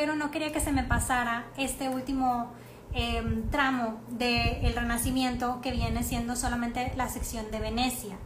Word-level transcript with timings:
pero 0.00 0.16
no 0.16 0.30
quería 0.30 0.50
que 0.50 0.60
se 0.60 0.72
me 0.72 0.82
pasara 0.82 1.44
este 1.58 1.90
último 1.90 2.50
em, 2.94 3.50
tramo 3.50 4.00
del 4.08 4.74
Renacimiento 4.74 5.60
que 5.60 5.72
viene 5.72 6.04
siendo 6.04 6.36
solamente 6.36 6.90
la 6.96 7.10
sección 7.10 7.50
de 7.50 7.60
Venecia. 7.60 8.16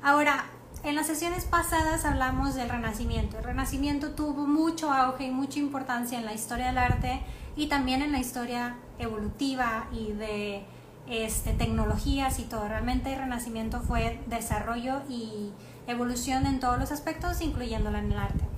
Ahora, 0.00 0.44
en 0.84 0.94
las 0.94 1.08
sesiones 1.08 1.44
pasadas 1.44 2.04
hablamos 2.04 2.54
del 2.54 2.68
Renacimiento. 2.68 3.36
El 3.36 3.42
Renacimiento 3.42 4.12
tuvo 4.12 4.46
mucho 4.46 4.92
auge 4.92 5.24
y 5.24 5.32
mucha 5.32 5.58
importancia 5.58 6.20
en 6.20 6.24
la 6.24 6.34
historia 6.34 6.66
del 6.66 6.78
arte 6.78 7.20
y 7.56 7.66
también 7.66 8.00
en 8.02 8.12
la 8.12 8.20
historia 8.20 8.76
evolutiva 9.00 9.88
y 9.90 10.12
de 10.12 10.62
este, 11.08 11.52
tecnologías 11.52 12.38
y 12.38 12.44
todo. 12.44 12.68
Realmente 12.68 13.12
el 13.12 13.18
Renacimiento 13.18 13.80
fue 13.80 14.20
desarrollo 14.28 15.02
y 15.08 15.50
evolución 15.88 16.46
en 16.46 16.60
todos 16.60 16.78
los 16.78 16.92
aspectos, 16.92 17.40
incluyéndola 17.40 17.98
en 17.98 18.12
el 18.12 18.18
arte. 18.18 18.57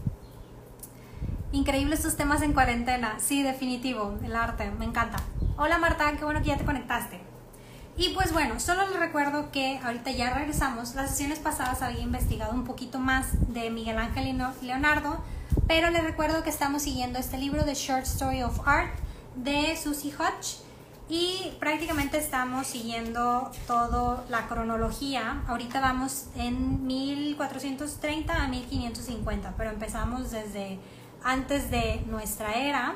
Increíble 1.53 1.97
estos 1.97 2.17
temas 2.17 2.43
en 2.43 2.53
cuarentena. 2.53 3.19
Sí, 3.19 3.43
definitivo, 3.43 4.17
el 4.23 4.37
arte, 4.37 4.71
me 4.71 4.85
encanta. 4.85 5.19
Hola 5.57 5.79
Marta, 5.79 6.13
qué 6.17 6.25
bueno 6.25 6.41
que 6.41 6.47
ya 6.47 6.57
te 6.57 6.65
conectaste. 6.65 7.21
Y 7.97 8.11
pues 8.11 8.33
bueno, 8.33 8.61
solo 8.61 8.87
les 8.87 9.01
recuerdo 9.01 9.51
que 9.51 9.81
ahorita 9.83 10.13
ya 10.13 10.33
regresamos. 10.33 10.95
Las 10.95 11.11
sesiones 11.11 11.41
pasadas 11.41 11.83
había 11.83 12.03
investigado 12.03 12.53
un 12.53 12.63
poquito 12.63 13.01
más 13.01 13.53
de 13.53 13.69
Miguel 13.69 13.99
Ángel 13.99 14.29
y 14.29 14.65
Leonardo, 14.65 15.19
pero 15.67 15.91
les 15.91 16.05
recuerdo 16.05 16.45
que 16.45 16.51
estamos 16.51 16.83
siguiendo 16.83 17.19
este 17.19 17.37
libro 17.37 17.65
de 17.65 17.75
Short 17.75 18.05
Story 18.05 18.45
of 18.45 18.61
Art 18.65 18.95
de 19.35 19.77
Susie 19.77 20.15
Hodge 20.17 20.61
y 21.09 21.53
prácticamente 21.59 22.19
estamos 22.19 22.69
siguiendo 22.69 23.51
toda 23.67 24.25
la 24.29 24.47
cronología. 24.47 25.43
Ahorita 25.49 25.81
vamos 25.81 26.27
en 26.37 26.87
1430 26.87 28.41
a 28.41 28.47
1550, 28.47 29.55
pero 29.57 29.71
empezamos 29.71 30.31
desde 30.31 30.79
antes 31.23 31.71
de 31.71 32.03
nuestra 32.07 32.55
era, 32.55 32.95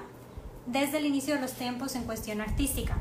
desde 0.66 0.98
el 0.98 1.06
inicio 1.06 1.34
de 1.34 1.41
los 1.41 1.52
tiempos 1.52 1.95
en 1.95 2.05
cuestión 2.05 2.41
artística. 2.41 2.97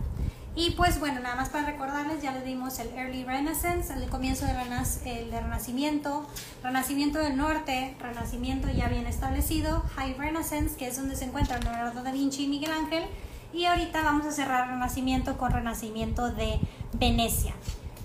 Y 0.56 0.72
pues 0.72 1.00
bueno, 1.00 1.20
nada 1.20 1.36
más 1.36 1.50
para 1.50 1.66
recordarles, 1.66 2.22
ya 2.22 2.32
le 2.32 2.42
dimos 2.44 2.78
el 2.78 2.90
Early 2.90 3.24
Renaissance, 3.24 3.92
el 3.92 4.08
comienzo 4.08 4.46
del 4.46 4.56
el 4.56 5.32
Renacimiento, 5.32 6.28
Renacimiento 6.62 7.18
del 7.18 7.38
Norte, 7.38 7.96
Renacimiento 8.00 8.70
ya 8.70 8.88
bien 8.88 9.08
establecido, 9.08 9.84
High 9.96 10.14
Renaissance, 10.14 10.78
que 10.78 10.88
es 10.88 10.96
donde 10.96 11.16
se 11.16 11.26
encuentran 11.26 11.64
Leonardo 11.64 12.04
da 12.04 12.12
Vinci 12.12 12.44
y 12.44 12.48
Miguel 12.48 12.72
Ángel, 12.72 13.04
y 13.52 13.66
ahorita 13.66 14.04
vamos 14.04 14.28
a 14.28 14.32
cerrar 14.32 14.68
Renacimiento 14.68 15.40
con 15.40 15.52
Renacimiento 15.52 16.30
de 16.32 16.60
Venecia. 16.94 17.54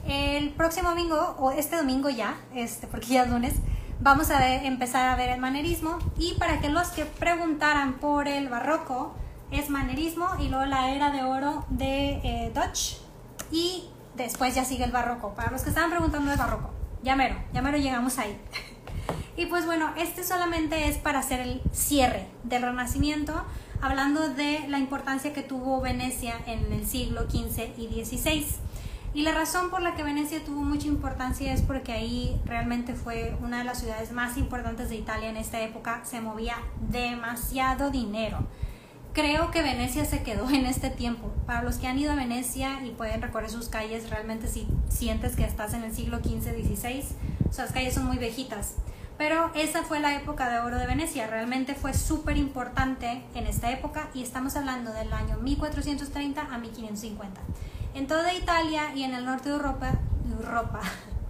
El 0.07 0.49
próximo 0.51 0.89
domingo, 0.89 1.37
o 1.39 1.51
este 1.51 1.77
domingo 1.77 2.09
ya, 2.09 2.35
este, 2.55 2.87
porque 2.87 3.09
ya 3.09 3.25
es 3.25 3.31
lunes, 3.31 3.55
vamos 4.01 4.31
a 4.31 4.55
empezar 4.65 5.09
a 5.09 5.17
ver 5.17 5.31
el 5.31 5.41
manerismo 5.41 5.99
y 6.19 6.35
para 6.35 6.61
que 6.61 6.69
los 6.69 6.89
que 6.89 7.05
preguntaran 7.05 7.95
por 7.95 8.29
el 8.29 8.49
barroco, 8.49 9.15
es 9.51 9.71
manerismo 9.71 10.29
y 10.39 10.49
luego 10.49 10.67
la 10.67 10.91
era 10.91 11.11
de 11.11 11.23
oro 11.23 11.65
de 11.71 12.21
eh, 12.23 12.53
Dutch 12.55 12.99
y 13.51 13.89
después 14.15 14.55
ya 14.55 14.65
sigue 14.65 14.85
el 14.85 14.93
barroco. 14.93 15.35
Para 15.35 15.51
los 15.51 15.63
que 15.63 15.71
estaban 15.71 15.91
preguntando 15.91 16.29
del 16.29 16.39
barroco, 16.39 16.71
ya 17.03 17.17
mero, 17.17 17.37
ya 17.53 17.63
mero 17.63 17.79
llegamos 17.79 18.19
ahí. 18.19 18.39
y 19.37 19.47
pues 19.47 19.65
bueno, 19.65 19.93
este 19.97 20.23
solamente 20.23 20.89
es 20.89 20.99
para 20.99 21.21
hacer 21.21 21.41
el 21.41 21.63
cierre 21.73 22.29
del 22.45 22.63
Renacimiento, 22.63 23.43
hablando 23.81 24.29
de 24.29 24.65
la 24.69 24.79
importancia 24.79 25.33
que 25.33 25.43
tuvo 25.43 25.81
Venecia 25.81 26.35
en 26.47 26.73
el 26.73 26.87
siglo 26.87 27.23
XV 27.31 27.79
y 27.79 28.05
XVI. 28.05 28.47
Y 29.19 29.23
la 29.23 29.33
razón 29.33 29.69
por 29.69 29.83
la 29.83 29.97
que 29.97 30.05
Venecia 30.05 30.45
tuvo 30.45 30.63
mucha 30.63 30.87
importancia 30.87 31.53
es 31.53 31.61
porque 31.61 31.91
ahí 31.91 32.41
realmente 32.45 32.95
fue 32.95 33.37
una 33.43 33.59
de 33.59 33.65
las 33.65 33.81
ciudades 33.81 34.13
más 34.13 34.37
importantes 34.37 34.91
de 34.91 34.95
Italia 34.95 35.29
en 35.29 35.37
esta 35.37 35.61
época. 35.61 36.05
Se 36.05 36.21
movía 36.21 36.55
demasiado 36.89 37.91
dinero 37.91 38.47
creo 39.15 39.51
que 39.51 39.63
Venecia 39.63 40.05
se 40.05 40.23
quedó 40.23 40.49
en 40.49 40.65
este 40.67 40.91
tiempo. 40.91 41.33
Para 41.45 41.65
los 41.65 41.79
que 41.79 41.89
han 41.89 41.99
ido 41.99 42.13
a 42.13 42.15
Venecia 42.15 42.85
y 42.85 42.91
pueden 42.91 43.21
recorrer 43.21 43.51
sus 43.51 43.69
calles, 43.69 44.09
realmente 44.11 44.47
si 44.47 44.69
sientes 44.89 45.35
que 45.35 45.43
estás 45.43 45.75
en 45.75 45.83
el 45.83 45.93
siglo 45.93 46.19
XV, 46.19 46.55
XVI, 46.55 47.05
o 47.51 47.53
sea, 47.53 47.65
las 47.65 47.75
calles 47.75 47.95
son 47.95 48.07
muy 48.07 48.19
viejitas. 48.19 48.77
Pero 49.17 49.51
esa 49.57 49.83
fue 49.83 49.99
la 49.99 50.15
época 50.15 50.49
de 50.49 50.61
oro 50.61 50.79
de 50.79 50.87
Venecia, 50.87 51.27
realmente 51.27 51.75
fue 51.75 51.93
súper 51.95 52.37
importante 52.37 53.25
en 53.35 53.49
esta 53.49 53.73
época 53.73 54.11
y 54.15 54.23
estamos 54.23 54.55
hablando 54.55 54.93
del 54.93 55.13
año 55.13 55.39
1430 55.39 56.41
a 56.41 56.59
1550. 56.59 57.41
En 57.99 58.07
toda 58.07 58.33
Italia 58.33 58.93
y 58.95 59.03
en 59.03 59.13
el 59.13 59.25
norte 59.25 59.49
de 59.49 59.57
Europa, 59.57 59.91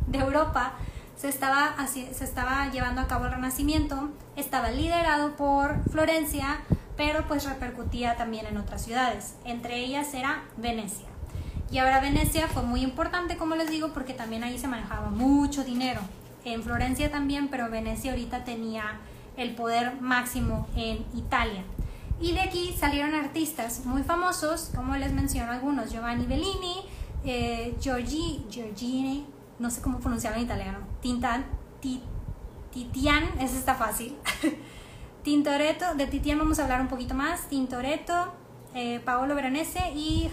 de 0.06 0.19
Europa 0.19 0.75
se 1.17 1.31
estaba, 1.31 1.75
se 1.87 2.23
estaba 2.23 2.71
llevando 2.71 3.01
a 3.01 3.06
cabo 3.06 3.25
el 3.25 3.31
Renacimiento, 3.31 4.11
estaba 4.37 4.69
liderado 4.69 5.34
por 5.34 5.83
Florencia, 5.91 6.61
pero 6.95 7.27
pues 7.27 7.47
repercutía 7.47 8.17
también 8.17 8.45
en 8.45 8.59
otras 8.59 8.84
ciudades. 8.84 9.34
Entre 9.47 9.79
ellas 9.79 10.12
era 10.12 10.43
Venecia. 10.59 11.06
Y 11.71 11.79
ahora 11.79 12.01
Venecia 12.01 12.49
fue 12.49 12.62
muy 12.62 12.83
importante, 12.83 13.39
como 13.39 13.55
les 13.55 13.71
digo, 13.71 13.95
porque 13.95 14.12
también 14.12 14.45
ahí 14.45 14.59
se 14.59 14.69
manejaba 14.69 15.09
mucho 15.09 15.65
dinero. 15.65 16.03
En 16.45 16.62
Florencia 16.62 17.11
también, 17.11 17.49
pero 17.49 17.71
Venecia 17.71 18.11
ahorita 18.11 18.45
tenía 18.45 19.00
el 19.39 19.55
poder 19.55 20.03
máximo 20.03 20.69
en 20.77 21.06
Italia. 21.17 21.65
Y 22.21 22.33
de 22.33 22.41
aquí 22.41 22.75
salieron 22.79 23.15
artistas 23.15 23.84
muy 23.84 24.03
famosos, 24.03 24.71
como 24.75 24.97
les 24.97 25.12
menciono 25.12 25.53
algunos, 25.53 25.93
Giovanni 25.93 26.27
Bellini, 26.27 26.84
eh, 27.25 27.77
Giorgi, 27.81 28.45
Giorgini, 28.51 29.25
no 29.59 29.71
sé 29.71 29.81
cómo 29.81 29.99
pronunciarlo 30.01 30.39
en 30.39 30.45
italiano, 30.45 30.79
Tintan, 31.01 31.45
Titian, 32.73 33.25
ese 33.41 33.59
está 33.59 33.75
fácil. 33.75 34.17
Tintoretto, 35.23 35.95
de 35.95 36.06
Titian 36.06 36.39
vamos 36.39 36.59
a 36.59 36.65
hablar 36.65 36.81
un 36.81 36.89
poquito 36.89 37.15
más. 37.15 37.49
Tintoretto, 37.49 38.33
eh, 38.75 39.00
Paolo 39.05 39.35
Veronese 39.35 39.93
y 39.95 40.31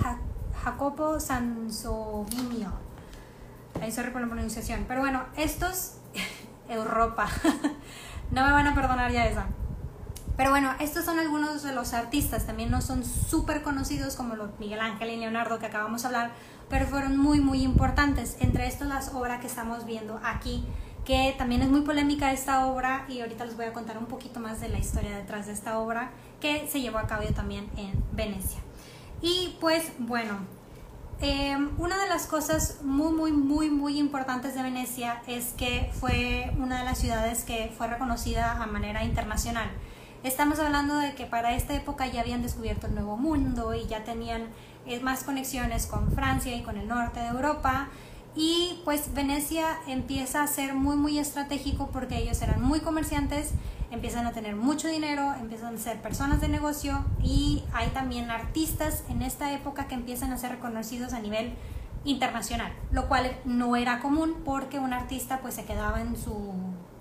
Jacopo 0.63 1.19
Sansovino. 1.19 2.73
Ahí 3.81 3.91
sorry 3.91 4.11
por 4.11 4.21
la 4.21 4.27
pronunciación. 4.27 4.85
Pero 4.87 5.01
bueno, 5.01 5.23
estos, 5.35 5.97
Europa, 6.69 7.27
no 8.31 8.45
me 8.45 8.51
van 8.51 8.67
a 8.67 8.75
perdonar 8.75 9.11
ya 9.11 9.27
esa. 9.27 9.47
Pero 10.37 10.49
bueno, 10.49 10.73
estos 10.79 11.05
son 11.05 11.19
algunos 11.19 11.63
de 11.63 11.73
los 11.73 11.93
artistas, 11.93 12.45
también 12.45 12.69
no 12.69 12.81
son 12.81 13.05
súper 13.05 13.61
conocidos 13.61 14.15
como 14.15 14.35
los 14.35 14.59
Miguel 14.59 14.81
Ángel 14.81 15.09
y 15.09 15.17
Leonardo 15.17 15.59
que 15.59 15.67
acabamos 15.67 16.01
de 16.01 16.07
hablar, 16.07 16.31
pero 16.69 16.85
fueron 16.87 17.17
muy, 17.17 17.39
muy 17.39 17.61
importantes. 17.61 18.35
Entre 18.41 18.67
estos 18.67 18.87
las 18.87 19.13
obras 19.13 19.39
que 19.39 19.47
estamos 19.47 19.85
viendo 19.85 20.19
aquí 20.23 20.65
que 21.05 21.35
también 21.37 21.61
es 21.61 21.69
muy 21.69 21.81
polémica 21.81 22.33
esta 22.33 22.65
obra 22.65 23.05
y 23.07 23.21
ahorita 23.21 23.45
les 23.45 23.55
voy 23.55 23.65
a 23.65 23.73
contar 23.73 23.97
un 23.97 24.07
poquito 24.07 24.39
más 24.39 24.59
de 24.59 24.69
la 24.69 24.79
historia 24.79 25.15
detrás 25.15 25.45
de 25.45 25.53
esta 25.53 25.79
obra 25.79 26.09
que 26.41 26.67
se 26.67 26.81
llevó 26.81 26.97
a 26.97 27.05
cabo 27.05 27.23
también 27.33 27.69
en 27.77 27.93
Venecia. 28.11 28.59
Y 29.21 29.55
pues 29.61 29.91
bueno, 29.99 30.39
em, 31.21 31.69
una 31.77 32.01
de 32.01 32.09
las 32.09 32.25
cosas 32.25 32.79
muy, 32.81 33.11
muy, 33.13 33.31
muy, 33.31 33.69
muy 33.69 33.99
importantes 33.99 34.55
de 34.55 34.63
Venecia 34.63 35.21
es 35.27 35.53
que 35.53 35.91
fue 35.93 36.51
una 36.57 36.79
de 36.79 36.85
las 36.85 36.97
ciudades 36.97 37.43
que 37.43 37.71
fue 37.77 37.87
reconocida 37.87 38.61
a 38.61 38.65
manera 38.65 39.03
internacional. 39.03 39.69
Estamos 40.25 40.57
hablando 40.57 40.97
de 40.97 41.13
que 41.13 41.27
para 41.27 41.53
esta 41.53 41.75
época 41.75 42.07
ya 42.07 42.21
habían 42.21 42.41
descubierto 42.41 42.87
el 42.87 42.95
Nuevo 42.95 43.15
Mundo 43.15 43.75
y 43.75 43.85
ya 43.85 44.03
tenían 44.03 44.47
eh, 44.87 44.99
más 45.01 45.23
conexiones 45.23 45.85
con 45.85 46.11
Francia 46.13 46.55
y 46.55 46.63
con 46.63 46.77
el 46.77 46.87
norte 46.87 47.19
de 47.19 47.27
Europa. 47.27 47.89
Y 48.35 48.81
pues 48.85 49.13
Venecia 49.13 49.77
empieza 49.85 50.41
a 50.41 50.47
ser 50.47 50.73
muy 50.73 50.95
muy 50.95 51.19
estratégico 51.19 51.91
porque 51.93 52.17
ellos 52.17 52.41
eran 52.41 52.59
muy 52.59 52.79
comerciantes, 52.79 53.51
empiezan 53.91 54.25
a 54.25 54.31
tener 54.31 54.55
mucho 54.55 54.87
dinero, 54.87 55.35
empiezan 55.39 55.75
a 55.75 55.77
ser 55.77 56.01
personas 56.01 56.41
de 56.41 56.47
negocio 56.47 57.05
y 57.21 57.63
hay 57.71 57.89
también 57.89 58.31
artistas 58.31 59.03
en 59.09 59.21
esta 59.21 59.53
época 59.53 59.87
que 59.87 59.93
empiezan 59.93 60.31
a 60.31 60.39
ser 60.39 60.49
reconocidos 60.53 61.13
a 61.13 61.19
nivel 61.19 61.53
internacional, 62.03 62.73
lo 62.91 63.07
cual 63.07 63.37
no 63.45 63.75
era 63.75 63.99
común 63.99 64.37
porque 64.43 64.79
un 64.79 64.91
artista 64.91 65.41
pues 65.41 65.53
se 65.53 65.65
quedaba 65.65 66.01
en 66.01 66.17
su 66.17 66.51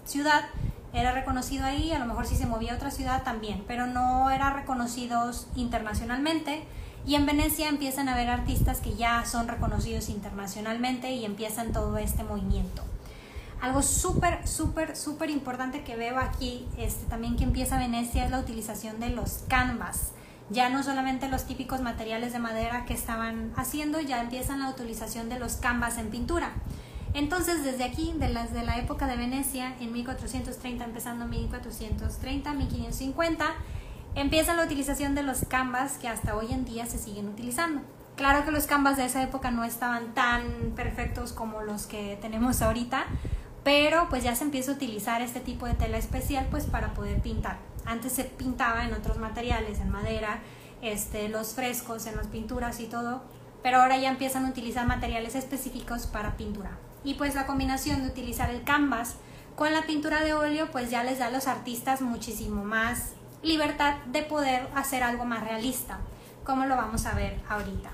ciudad, 0.04 0.44
era 0.94 1.12
reconocido 1.12 1.66
ahí, 1.66 1.92
a 1.92 1.98
lo 1.98 2.06
mejor 2.06 2.26
si 2.26 2.36
se 2.36 2.46
movía 2.46 2.72
a 2.72 2.76
otra 2.76 2.90
ciudad 2.90 3.24
también, 3.24 3.64
pero 3.66 3.86
no 3.86 4.30
era 4.30 4.50
reconocidos 4.50 5.48
internacionalmente 5.56 6.64
y 7.06 7.16
en 7.16 7.26
Venecia 7.26 7.68
empiezan 7.68 8.08
a 8.08 8.14
haber 8.14 8.30
artistas 8.30 8.80
que 8.80 8.94
ya 8.94 9.24
son 9.26 9.48
reconocidos 9.48 10.08
internacionalmente 10.08 11.12
y 11.12 11.24
empiezan 11.24 11.72
todo 11.72 11.98
este 11.98 12.24
movimiento. 12.24 12.82
Algo 13.60 13.82
súper, 13.82 14.46
súper, 14.46 14.96
súper 14.96 15.30
importante 15.30 15.84
que 15.84 15.96
veo 15.96 16.18
aquí, 16.18 16.66
este, 16.78 17.06
también 17.06 17.36
que 17.36 17.44
empieza 17.44 17.78
Venecia, 17.78 18.24
es 18.24 18.30
la 18.30 18.38
utilización 18.38 19.00
de 19.00 19.10
los 19.10 19.44
canvas. 19.48 20.12
Ya 20.50 20.68
no 20.68 20.82
solamente 20.82 21.28
los 21.28 21.44
típicos 21.44 21.80
materiales 21.80 22.32
de 22.32 22.38
madera 22.38 22.84
que 22.84 22.94
estaban 22.94 23.52
haciendo, 23.56 24.00
ya 24.00 24.20
empiezan 24.20 24.60
la 24.60 24.68
utilización 24.68 25.28
de 25.28 25.38
los 25.38 25.54
canvas 25.54 25.98
en 25.98 26.10
pintura. 26.10 26.52
Entonces, 27.14 27.62
desde 27.62 27.84
aquí, 27.84 28.12
de 28.16 28.28
las 28.28 28.52
de 28.52 28.64
la 28.64 28.76
época 28.78 29.06
de 29.06 29.16
Venecia, 29.16 29.76
en 29.78 29.92
1430, 29.92 30.84
empezando 30.84 31.26
1430, 31.26 32.52
1550, 32.54 33.54
empieza 34.16 34.54
la 34.54 34.64
utilización 34.64 35.14
de 35.14 35.22
los 35.22 35.44
canvas 35.46 35.96
que 35.98 36.08
hasta 36.08 36.36
hoy 36.36 36.52
en 36.52 36.64
día 36.64 36.86
se 36.86 36.98
siguen 36.98 37.28
utilizando. 37.28 37.82
Claro 38.16 38.44
que 38.44 38.50
los 38.50 38.66
canvas 38.66 38.96
de 38.96 39.04
esa 39.04 39.22
época 39.22 39.52
no 39.52 39.62
estaban 39.62 40.12
tan 40.14 40.72
perfectos 40.74 41.32
como 41.32 41.62
los 41.62 41.86
que 41.86 42.18
tenemos 42.20 42.62
ahorita, 42.62 43.06
pero 43.62 44.08
pues 44.08 44.24
ya 44.24 44.34
se 44.34 44.42
empieza 44.42 44.72
a 44.72 44.74
utilizar 44.74 45.22
este 45.22 45.38
tipo 45.38 45.66
de 45.66 45.74
tela 45.74 45.98
especial 45.98 46.48
pues 46.50 46.64
para 46.64 46.94
poder 46.94 47.20
pintar. 47.22 47.58
Antes 47.86 48.12
se 48.12 48.24
pintaba 48.24 48.84
en 48.84 48.92
otros 48.92 49.18
materiales, 49.18 49.78
en 49.78 49.90
madera, 49.90 50.40
este, 50.82 51.28
los 51.28 51.54
frescos, 51.54 52.06
en 52.06 52.16
las 52.16 52.26
pinturas 52.26 52.80
y 52.80 52.86
todo, 52.86 53.22
pero 53.62 53.80
ahora 53.80 53.98
ya 53.98 54.10
empiezan 54.10 54.46
a 54.46 54.50
utilizar 54.50 54.86
materiales 54.86 55.36
específicos 55.36 56.06
para 56.06 56.36
pintura. 56.36 56.72
Y 57.04 57.14
pues 57.14 57.34
la 57.34 57.46
combinación 57.46 58.02
de 58.02 58.08
utilizar 58.08 58.50
el 58.50 58.64
canvas 58.64 59.16
con 59.56 59.72
la 59.72 59.82
pintura 59.82 60.24
de 60.24 60.34
óleo 60.34 60.70
pues 60.72 60.90
ya 60.90 61.04
les 61.04 61.18
da 61.18 61.26
a 61.26 61.30
los 61.30 61.46
artistas 61.46 62.00
muchísimo 62.00 62.64
más 62.64 63.12
libertad 63.42 63.96
de 64.06 64.22
poder 64.22 64.68
hacer 64.74 65.02
algo 65.02 65.24
más 65.24 65.44
realista, 65.44 65.98
como 66.44 66.64
lo 66.64 66.76
vamos 66.76 67.06
a 67.06 67.14
ver 67.14 67.38
ahorita. 67.48 67.90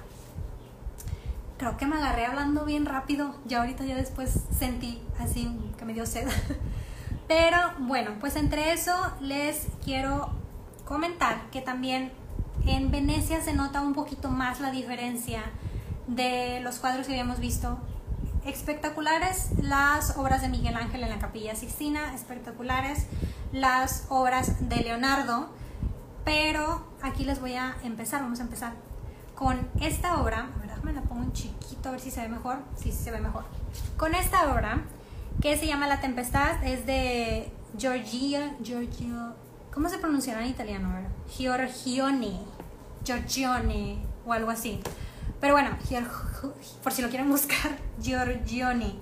Creo 1.59 1.77
que 1.77 1.87
me 1.87 1.97
agarré 1.97 2.25
hablando 2.25 2.65
bien 2.65 2.87
rápido, 2.87 3.35
ya 3.45 3.61
ahorita 3.61 3.85
ya 3.85 3.97
después 3.97 4.33
sentí 4.57 5.03
así 5.19 5.51
que 5.77 5.85
me 5.85 5.93
dio 5.93 6.07
sed. 6.07 6.29
Pero 7.29 7.59
bueno, 7.79 8.13
pues 8.19 8.37
entre 8.37 8.73
eso 8.73 8.95
les 9.21 9.67
quiero 9.85 10.31
comentar 10.85 11.51
que 11.51 11.61
también 11.61 12.13
en 12.67 12.91
Venecia 12.91 13.41
se 13.43 13.53
nota 13.53 13.81
un 13.81 13.93
poquito 13.93 14.29
más 14.29 14.61
la 14.61 14.71
diferencia 14.71 15.43
de 16.07 16.61
los 16.61 16.79
cuadros 16.79 17.07
que 17.07 17.13
habíamos 17.13 17.39
visto. 17.39 17.79
Espectaculares 18.45 19.51
las 19.61 20.17
obras 20.17 20.41
de 20.41 20.49
Miguel 20.49 20.75
Ángel 20.75 21.03
en 21.03 21.11
la 21.11 21.19
Capilla 21.19 21.55
Sixtina, 21.55 22.15
espectaculares 22.15 23.07
las 23.53 24.07
obras 24.09 24.69
de 24.69 24.77
Leonardo, 24.77 25.51
pero 26.25 26.87
aquí 27.03 27.25
les 27.25 27.41
voy 27.41 27.55
a 27.55 27.77
empezar, 27.83 28.23
vamos 28.23 28.41
a 28.41 28.43
empezar 28.43 28.73
con 29.35 29.69
esta 29.81 30.21
obra, 30.21 30.49
a 30.55 30.67
ver, 30.67 30.85
me 30.85 30.93
la 30.93 31.03
pongo 31.03 31.23
en 31.23 31.33
chiquito 31.33 31.89
a 31.89 31.93
ver 31.93 32.01
si 32.01 32.11
se 32.11 32.23
ve 32.23 32.29
mejor, 32.29 32.59
sí, 32.77 32.93
sí 32.93 33.05
se 33.05 33.11
ve 33.11 33.21
mejor. 33.21 33.45
Con 33.97 34.15
esta 34.15 34.53
obra 34.53 34.85
que 35.43 35.57
se 35.57 35.67
llama 35.67 35.87
La 35.87 36.01
Tempestad, 36.01 36.65
es 36.65 36.87
de 36.87 37.53
Giorgio, 37.77 38.41
Giorgio, 38.63 39.35
¿cómo 39.73 39.89
se 39.89 39.99
pronunciará 39.99 40.43
en 40.43 40.49
italiano? 40.49 40.91
Giorgione, 41.29 42.41
Giorgione 43.05 43.99
o 44.27 44.33
algo 44.33 44.51
así. 44.51 44.81
Pero 45.41 45.55
bueno, 45.55 45.71
por 46.83 46.93
si 46.93 47.03
lo 47.03 47.09
quieren 47.09 47.29
buscar, 47.29 47.79
Giorgione. 48.03 48.95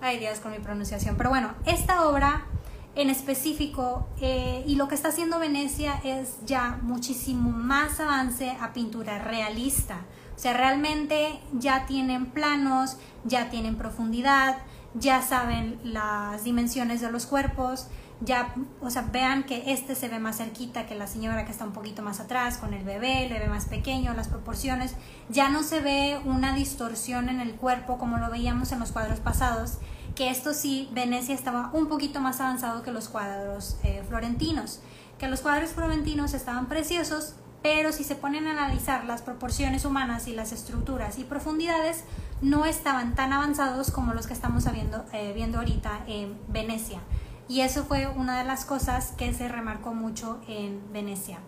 Ay 0.00 0.18
Dios 0.18 0.40
con 0.40 0.52
mi 0.52 0.58
pronunciación. 0.58 1.16
Pero 1.16 1.30
bueno, 1.30 1.54
esta 1.66 2.08
obra 2.08 2.46
en 2.94 3.10
específico 3.10 4.08
eh, 4.20 4.64
y 4.66 4.76
lo 4.76 4.88
que 4.88 4.94
está 4.94 5.08
haciendo 5.08 5.38
Venecia 5.38 6.00
es 6.04 6.38
ya 6.44 6.78
muchísimo 6.82 7.50
más 7.50 8.00
avance 8.00 8.56
a 8.60 8.72
pintura 8.72 9.18
realista. 9.18 10.00
O 10.36 10.38
sea, 10.38 10.54
realmente 10.54 11.40
ya 11.52 11.86
tienen 11.86 12.26
planos, 12.26 12.96
ya 13.24 13.50
tienen 13.50 13.76
profundidad, 13.76 14.58
ya 14.94 15.22
saben 15.22 15.78
las 15.84 16.44
dimensiones 16.44 17.00
de 17.00 17.10
los 17.10 17.26
cuerpos, 17.26 17.88
ya, 18.20 18.54
o 18.82 18.90
sea, 18.90 19.02
vean 19.02 19.44
que 19.44 19.72
este 19.72 19.94
se 19.94 20.08
ve 20.08 20.18
más 20.18 20.36
cerquita 20.36 20.86
que 20.86 20.94
la 20.94 21.06
señora 21.06 21.46
que 21.46 21.52
está 21.52 21.64
un 21.64 21.72
poquito 21.72 22.02
más 22.02 22.20
atrás 22.20 22.58
con 22.58 22.74
el 22.74 22.84
bebé, 22.84 23.28
le 23.28 23.38
ve 23.38 23.48
más 23.48 23.64
pequeño, 23.64 24.12
las 24.14 24.28
proporciones, 24.28 24.94
ya 25.30 25.48
no 25.48 25.62
se 25.62 25.80
ve 25.80 26.20
una 26.24 26.54
distorsión 26.54 27.28
en 27.30 27.40
el 27.40 27.54
cuerpo 27.54 27.98
como 27.98 28.18
lo 28.18 28.30
veíamos 28.30 28.72
en 28.72 28.80
los 28.80 28.92
cuadros 28.92 29.20
pasados, 29.20 29.78
que 30.14 30.28
esto 30.28 30.52
sí, 30.52 30.90
Venecia 30.92 31.34
estaba 31.34 31.70
un 31.72 31.88
poquito 31.88 32.20
más 32.20 32.40
avanzado 32.40 32.82
que 32.82 32.92
los 32.92 33.08
cuadros 33.08 33.78
eh, 33.84 34.02
florentinos, 34.06 34.80
que 35.18 35.28
los 35.28 35.40
cuadros 35.40 35.70
florentinos 35.70 36.34
estaban 36.34 36.66
preciosos, 36.66 37.34
pero 37.62 37.92
si 37.92 38.04
se 38.04 38.16
ponen 38.16 38.46
a 38.46 38.52
analizar 38.52 39.04
las 39.04 39.22
proporciones 39.22 39.84
humanas 39.84 40.28
y 40.28 40.32
las 40.32 40.52
estructuras 40.52 41.18
y 41.18 41.24
profundidades, 41.24 42.04
no 42.42 42.64
estaban 42.64 43.14
tan 43.14 43.32
avanzados 43.32 43.90
como 43.90 44.14
los 44.14 44.26
que 44.26 44.32
estamos 44.32 44.70
viendo, 44.72 45.04
eh, 45.12 45.32
viendo 45.34 45.58
ahorita 45.58 46.04
en 46.06 46.38
Venecia. 46.48 47.00
Y 47.50 47.62
eso 47.62 47.84
fue 47.84 48.06
una 48.06 48.38
de 48.38 48.44
las 48.44 48.64
cosas 48.64 49.12
que 49.18 49.34
se 49.34 49.48
remarcó 49.48 49.92
mucho 49.92 50.40
en 50.46 50.80
Venecia. 50.92 51.40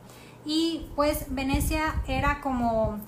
Y 0.45 0.89
pues 0.97 1.27
Venecia 1.29 2.03
era 2.09 2.41
como 2.41 2.99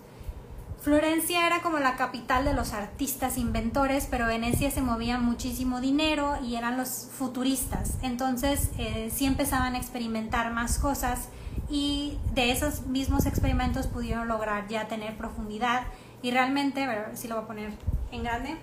Florencia 0.81 1.46
era 1.46 1.61
como 1.61 1.79
la 1.81 1.96
capital 1.96 2.44
de 2.44 2.55
los 2.55 2.73
artistas 2.73 3.37
inventores, 3.37 4.06
pero 4.08 4.26
Venecia 4.26 4.70
se 4.70 4.81
movía 4.81 5.19
muchísimo 5.19 5.81
dinero 5.81 6.37
y 6.41 6.55
eran 6.55 6.76
los 6.76 7.08
futuristas. 7.11 7.96
Entonces 8.02 8.70
eh, 8.79 9.11
sí 9.12 9.25
empezaban 9.25 9.75
a 9.75 9.79
experimentar 9.79 10.52
más 10.52 10.79
cosas 10.79 11.31
y 11.69 12.17
de 12.35 12.52
esos 12.52 12.82
mismos 12.87 13.26
experimentos 13.26 13.88
pudieron 13.88 14.29
lograr 14.29 14.69
ya 14.69 14.87
tener 14.87 15.17
profundidad 15.17 15.82
y 16.23 16.31
realmente, 16.31 16.85
a 16.85 16.87
ver 16.87 17.17
si 17.17 17.26
lo 17.26 17.35
voy 17.35 17.44
a 17.44 17.46
poner 17.49 17.73
en 18.12 18.23
grande, 18.23 18.56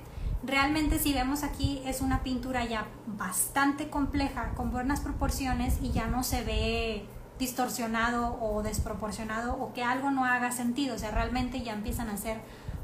realmente 0.44 1.00
si 1.00 1.14
vemos 1.14 1.44
aquí 1.44 1.82
es 1.86 2.02
una 2.02 2.24
pintura 2.24 2.66
ya 2.66 2.88
bastante 3.06 3.90
compleja, 3.90 4.54
con 4.56 4.72
buenas 4.72 5.02
proporciones 5.02 5.78
y 5.82 5.92
ya 5.92 6.08
no 6.08 6.24
se 6.24 6.44
ve 6.44 7.06
distorsionado 7.40 8.38
o 8.42 8.62
desproporcionado 8.62 9.56
o 9.56 9.74
que 9.74 9.84
algo 9.84 10.12
no 10.12 10.26
haga 10.26 10.52
sentido. 10.52 10.96
O 10.96 11.00
sea, 11.00 11.12
realmente 11.12 11.62
ya 11.62 11.74
empiezan 11.74 12.10
a 12.10 12.18
ser 12.18 12.42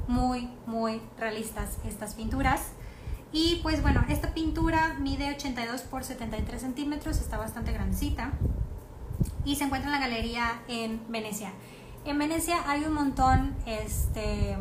muy, 0.08 0.48
muy 0.66 1.00
realistas 1.18 1.78
estas 1.86 2.14
pinturas. 2.14 2.72
Y 3.30 3.60
pues 3.62 3.82
bueno, 3.82 4.04
esta 4.08 4.32
pintura 4.32 4.96
mide 4.98 5.34
82 5.34 5.82
por 5.82 6.02
73 6.02 6.60
centímetros, 6.60 7.18
está 7.18 7.36
bastante 7.36 7.72
grandecita 7.72 8.32
y 9.44 9.56
se 9.56 9.64
encuentra 9.64 9.90
en 9.94 10.00
la 10.00 10.06
galería 10.06 10.62
en 10.66 11.00
Venecia. 11.08 11.52
En 12.04 12.18
Venecia 12.18 12.56
hay 12.66 12.84
un 12.84 12.94
montón, 12.94 13.54
este, 13.66 14.56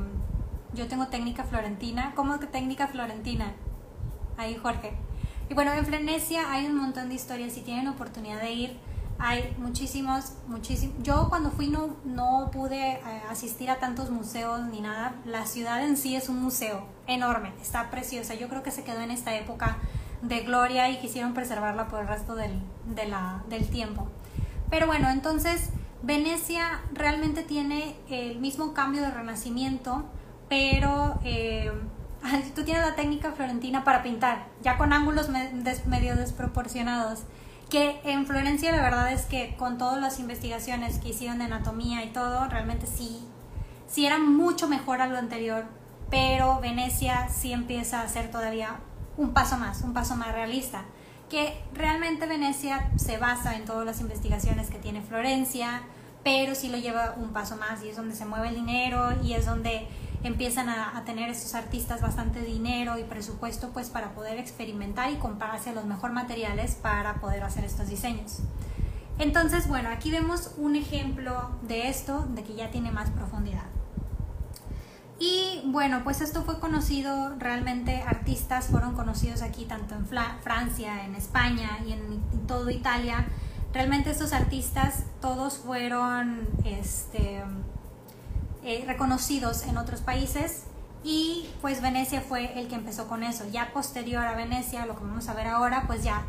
yo 0.73 0.87
tengo 0.87 1.07
técnica 1.07 1.43
florentina. 1.43 2.13
¿Cómo 2.15 2.39
que 2.39 2.47
técnica 2.47 2.87
florentina? 2.87 3.53
Ahí 4.37 4.55
Jorge. 4.55 4.93
Y 5.49 5.53
bueno, 5.53 5.71
en 5.73 5.89
Venecia 5.89 6.51
hay 6.51 6.65
un 6.65 6.75
montón 6.75 7.09
de 7.09 7.15
historias, 7.15 7.53
si 7.53 7.61
tienen 7.61 7.87
oportunidad 7.87 8.41
de 8.41 8.51
ir, 8.51 8.77
hay 9.19 9.55
muchísimos, 9.57 10.33
muchísimos. 10.47 10.95
Yo 11.01 11.29
cuando 11.29 11.51
fui 11.51 11.69
no, 11.69 11.95
no 12.03 12.49
pude 12.51 12.93
eh, 12.93 13.01
asistir 13.29 13.69
a 13.71 13.79
tantos 13.79 14.11
museos 14.11 14.61
ni 14.65 14.81
nada. 14.81 15.15
La 15.25 15.45
ciudad 15.45 15.83
en 15.83 15.97
sí 15.97 16.15
es 16.15 16.29
un 16.29 16.41
museo 16.41 16.85
enorme, 17.07 17.53
está 17.61 17.89
preciosa. 17.89 18.35
Yo 18.35 18.49
creo 18.49 18.61
que 18.61 18.71
se 18.71 18.83
quedó 18.83 19.01
en 19.01 19.11
esta 19.11 19.35
época 19.35 19.77
de 20.21 20.41
gloria 20.41 20.89
y 20.89 20.99
quisieron 20.99 21.33
preservarla 21.33 21.87
por 21.87 22.01
el 22.01 22.07
resto 22.07 22.35
del, 22.35 22.61
del 23.47 23.69
tiempo. 23.69 24.07
Pero 24.69 24.85
bueno, 24.85 25.09
entonces 25.09 25.69
Venecia 26.03 26.81
realmente 26.93 27.43
tiene 27.43 27.95
el 28.09 28.39
mismo 28.39 28.73
cambio 28.73 29.01
de 29.01 29.11
renacimiento, 29.11 30.05
pero 30.49 31.19
eh, 31.23 31.71
tú 32.55 32.63
tienes 32.63 32.85
la 32.85 32.95
técnica 32.95 33.31
florentina 33.31 33.83
para 33.83 34.03
pintar, 34.03 34.47
ya 34.61 34.77
con 34.77 34.93
ángulos 34.93 35.29
medio 35.29 36.15
desproporcionados 36.15 37.23
que 37.69 37.99
en 38.05 38.25
Florencia 38.25 38.71
la 38.71 38.81
verdad 38.81 39.11
es 39.11 39.25
que 39.25 39.55
con 39.57 39.77
todas 39.77 39.99
las 39.99 40.19
investigaciones 40.19 40.99
que 40.99 41.09
hicieron 41.09 41.39
de 41.39 41.45
anatomía 41.45 42.03
y 42.03 42.09
todo, 42.09 42.47
realmente 42.47 42.87
sí, 42.87 43.19
sí 43.87 44.05
era 44.05 44.19
mucho 44.19 44.69
mejor 44.69 45.01
a 45.01 45.07
lo 45.07 45.17
anterior, 45.17 45.65
pero 46.09 46.59
Venecia 46.61 47.27
sí 47.29 47.51
empieza 47.51 48.01
a 48.01 48.07
ser 48.07 48.31
todavía 48.31 48.79
un 49.17 49.33
paso 49.33 49.57
más, 49.57 49.81
un 49.81 49.93
paso 49.93 50.15
más 50.15 50.33
realista, 50.33 50.85
que 51.29 51.61
realmente 51.73 52.25
Venecia 52.25 52.89
se 52.95 53.17
basa 53.17 53.55
en 53.57 53.65
todas 53.65 53.85
las 53.85 53.99
investigaciones 53.99 54.69
que 54.69 54.77
tiene 54.77 55.01
Florencia, 55.01 55.81
pero 56.23 56.55
sí 56.55 56.69
lo 56.69 56.77
lleva 56.77 57.15
un 57.17 57.33
paso 57.33 57.57
más 57.57 57.83
y 57.83 57.89
es 57.89 57.97
donde 57.97 58.15
se 58.15 58.25
mueve 58.25 58.49
el 58.49 58.55
dinero 58.55 59.09
y 59.21 59.33
es 59.33 59.45
donde 59.45 59.87
empiezan 60.23 60.69
a, 60.69 61.03
tener 61.05 61.29
estos 61.29 61.53
artistas 61.53 62.01
bastante 62.01 62.41
dinero 62.41 62.97
y 62.97 63.03
presupuesto 63.03 63.69
pues 63.69 63.89
para 63.89 64.13
poder 64.13 64.37
experimentar 64.37 65.11
y 65.11 65.15
comprarse 65.15 65.73
los 65.73 65.85
mejores 65.85 66.13
materiales 66.13 66.75
para 66.75 67.15
poder 67.15 67.43
hacer 67.43 67.63
estos 67.63 67.87
diseños. 67.87 68.39
Entonces, 69.19 69.67
bueno, 69.67 69.89
aquí 69.89 70.11
vemos 70.11 70.51
un 70.57 70.75
ejemplo 70.75 71.51
de 71.63 71.89
esto, 71.89 72.25
de 72.29 72.43
que 72.43 72.55
ya 72.55 72.69
tiene 72.69 72.91
más 72.91 73.09
profundidad. 73.09 73.65
Y 75.19 75.63
bueno, 75.65 76.01
pues 76.03 76.21
esto 76.21 76.43
fue 76.43 76.59
conocido, 76.59 77.33
realmente 77.39 78.03
artistas 78.03 78.67
fueron 78.67 78.93
conocidos 78.93 79.41
aquí 79.41 79.65
tanto 79.65 79.95
en 79.95 80.05
Francia, 80.05 81.05
en 81.05 81.15
España 81.15 81.79
y 81.87 81.93
en, 81.93 82.21
en 82.31 82.47
todo 82.47 82.69
Italia. 82.69 83.25
Realmente 83.73 84.11
estos 84.11 84.33
artistas 84.33 85.05
todos 85.19 85.57
fueron 85.57 86.47
este, 86.63 87.43
eh, 88.67 88.83
reconocidos 88.85 89.63
en 89.63 89.77
otros 89.77 90.01
países 90.01 90.63
y 91.01 91.47
pues 91.61 91.81
Venecia 91.81 92.19
fue 92.19 92.59
el 92.59 92.67
que 92.67 92.75
empezó 92.75 93.07
con 93.07 93.23
eso. 93.23 93.45
Ya 93.49 93.71
posterior 93.71 94.25
a 94.25 94.35
Venecia, 94.35 94.85
lo 94.85 94.97
que 94.97 95.05
vamos 95.05 95.29
a 95.29 95.33
ver 95.33 95.47
ahora, 95.47 95.85
pues 95.87 96.03
ya 96.03 96.25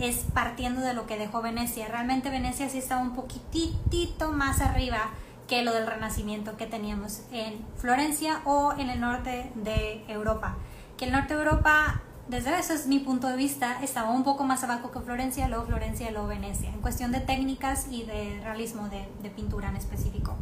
es 0.00 0.24
partiendo 0.34 0.80
de 0.80 0.92
lo 0.92 1.06
que 1.06 1.16
dejó 1.16 1.40
Venecia. 1.40 1.86
Realmente 1.86 2.30
Venecia 2.30 2.68
sí 2.68 2.78
estaba 2.78 3.00
un 3.00 3.14
poquitito 3.14 4.32
más 4.32 4.60
arriba 4.60 5.10
que 5.46 5.62
lo 5.62 5.72
del 5.72 5.86
renacimiento 5.86 6.56
que 6.56 6.66
teníamos 6.66 7.22
en 7.30 7.64
Florencia 7.76 8.40
o 8.44 8.74
en 8.76 8.90
el 8.90 9.00
norte 9.00 9.52
de 9.54 10.04
Europa. 10.08 10.56
Que 10.96 11.04
el 11.04 11.12
norte 11.12 11.34
de 11.34 11.44
Europa, 11.44 12.02
desde 12.26 12.58
eso 12.58 12.72
es 12.72 12.88
mi 12.88 12.98
punto 12.98 13.28
de 13.28 13.36
vista, 13.36 13.80
estaba 13.84 14.10
un 14.10 14.24
poco 14.24 14.42
más 14.42 14.64
abajo 14.64 14.90
que 14.90 14.98
Florencia, 14.98 15.46
luego 15.46 15.66
Florencia 15.66 16.10
luego 16.10 16.26
Venecia, 16.26 16.70
en 16.70 16.80
cuestión 16.80 17.12
de 17.12 17.20
técnicas 17.20 17.86
y 17.88 18.02
de 18.02 18.40
realismo 18.42 18.88
de 18.88 19.30
pintura 19.30 19.68
en 19.68 19.76
específico. 19.76 20.36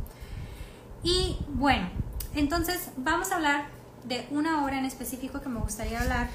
Y 1.07 1.37
bueno, 1.51 1.89
entonces 2.35 2.91
vamos 2.97 3.31
a 3.31 3.37
hablar 3.37 3.67
de 4.03 4.27
una 4.33 4.65
obra 4.65 4.77
en 4.77 4.85
específico 4.85 5.41
que 5.41 5.49
me 5.49 5.61
gustaría 5.61 6.03
hablar, 6.03 6.29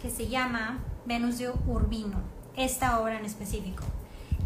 que 0.00 0.08
se 0.08 0.26
llama 0.28 0.78
Venus 1.04 1.36
de 1.36 1.50
Urbino, 1.66 2.16
esta 2.56 2.98
obra 2.98 3.18
en 3.18 3.26
específico. 3.26 3.84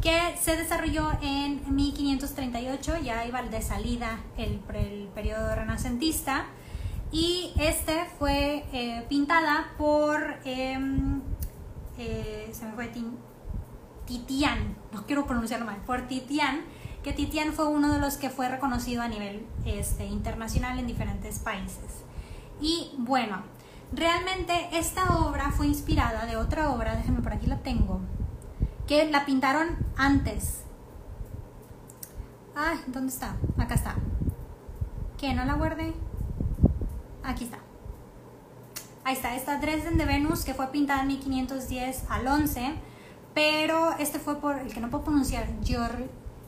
que 0.03 0.35
se 0.41 0.57
desarrolló 0.57 1.11
en 1.23 1.73
1538, 1.73 2.99
ya 3.05 3.27
iba 3.27 3.41
de 3.43 3.63
salida 3.63 4.19
el, 4.37 4.61
el 4.75 5.09
periodo 5.15 5.55
renacentista, 5.55 6.47
y 7.13 7.53
este 7.61 8.07
fue 8.19 8.65
eh, 8.73 9.07
pintada 9.09 9.73
por, 9.79 10.41
em, 10.45 11.21
eh, 11.97 12.51
se 12.53 12.67
me 12.67 12.73
fue, 12.73 12.91
Titian, 14.05 14.77
no 14.93 15.07
quiero 15.07 15.27
pronunciarlo 15.27 15.67
mal, 15.67 15.79
por 15.87 16.09
Titian, 16.09 16.65
Titian 17.13 17.53
fue 17.53 17.69
uno 17.69 17.93
de 17.93 18.01
los 18.01 18.17
que 18.17 18.31
fue 18.31 18.49
reconocido 18.49 19.03
a 19.03 19.09
nivel 19.09 19.47
este, 19.65 20.07
internacional 20.07 20.79
en 20.79 20.87
diferentes 20.87 21.39
países. 21.39 22.05
Y 22.61 22.93
bueno, 22.99 23.43
realmente 23.93 24.69
esta 24.73 25.19
obra 25.19 25.51
fue 25.51 25.67
inspirada 25.67 26.27
de 26.27 26.37
otra 26.37 26.71
obra, 26.71 26.97
déjenme 26.97 27.23
por 27.23 27.33
aquí 27.33 27.47
la 27.47 27.59
tengo, 27.59 28.01
que 28.87 29.11
la 29.11 29.25
pintaron 29.25 29.77
antes. 29.97 30.63
Ay, 32.55 32.79
¿dónde 32.89 33.13
está? 33.13 33.37
Acá 33.57 33.75
está. 33.75 33.95
¿Que 35.17 35.35
no 35.35 35.45
la 35.45 35.55
guardé? 35.55 35.95
Aquí 37.23 37.45
está. 37.45 37.59
Ahí 39.05 39.15
está, 39.15 39.35
esta 39.37 39.59
Dresden 39.59 39.97
de 39.97 40.05
Venus 40.05 40.45
que 40.45 40.55
fue 40.55 40.67
pintada 40.67 41.03
en 41.03 41.09
1510 41.09 42.05
al 42.11 42.27
11, 42.27 42.75
pero 43.33 43.93
este 43.99 44.19
fue 44.19 44.41
por 44.41 44.59
el 44.59 44.73
que 44.75 44.81
no 44.81 44.91
puedo 44.91 45.05
pronunciar, 45.05 45.47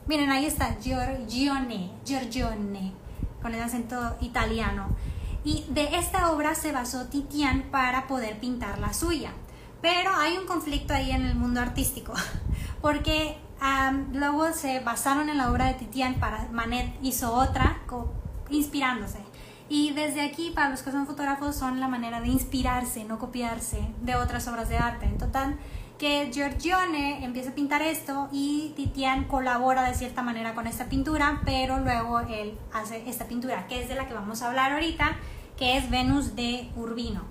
miren 0.07 0.31
ahí 0.31 0.45
está, 0.45 0.77
Giorgione, 0.79 1.91
Giorgione, 2.05 2.93
con 3.41 3.53
el 3.53 3.61
acento 3.61 4.17
italiano. 4.21 4.95
Y 5.43 5.65
de 5.69 5.97
esta 5.97 6.31
obra 6.31 6.53
se 6.55 6.71
basó 6.71 7.07
Titian 7.07 7.63
para 7.71 8.07
poder 8.07 8.39
pintar 8.39 8.77
la 8.79 8.93
suya. 8.93 9.31
Pero 9.81 10.11
hay 10.15 10.37
un 10.37 10.45
conflicto 10.45 10.93
ahí 10.93 11.11
en 11.11 11.25
el 11.25 11.35
mundo 11.35 11.59
artístico, 11.59 12.13
porque 12.81 13.37
luego 14.13 14.53
se 14.53 14.79
basaron 14.79 15.29
en 15.29 15.37
la 15.37 15.51
obra 15.51 15.65
de 15.65 15.73
Titian 15.75 16.15
para 16.15 16.47
Manet 16.51 16.95
hizo 17.01 17.33
otra 17.33 17.79
inspirándose. 18.49 19.19
Y 19.69 19.93
desde 19.93 20.21
aquí, 20.21 20.51
para 20.53 20.69
los 20.69 20.81
que 20.81 20.91
son 20.91 21.07
fotógrafos, 21.07 21.55
son 21.55 21.79
la 21.79 21.87
manera 21.87 22.19
de 22.19 22.27
inspirarse, 22.27 23.05
no 23.05 23.17
copiarse 23.17 23.87
de 24.01 24.15
otras 24.15 24.45
obras 24.49 24.67
de 24.67 24.77
arte. 24.77 25.05
En 25.05 25.17
total, 25.17 25.57
que 26.01 26.31
Giorgione 26.33 27.23
empieza 27.23 27.51
a 27.51 27.53
pintar 27.53 27.83
esto 27.83 28.27
y 28.31 28.73
Titian 28.75 29.25
colabora 29.25 29.83
de 29.83 29.93
cierta 29.93 30.23
manera 30.23 30.55
con 30.55 30.65
esta 30.65 30.85
pintura, 30.85 31.43
pero 31.45 31.77
luego 31.77 32.21
él 32.21 32.57
hace 32.73 33.07
esta 33.07 33.27
pintura, 33.27 33.67
que 33.67 33.83
es 33.83 33.87
de 33.87 33.93
la 33.93 34.07
que 34.07 34.15
vamos 34.15 34.41
a 34.41 34.47
hablar 34.47 34.71
ahorita, 34.71 35.15
que 35.59 35.77
es 35.77 35.91
Venus 35.91 36.35
de 36.35 36.71
Urbino. 36.75 37.21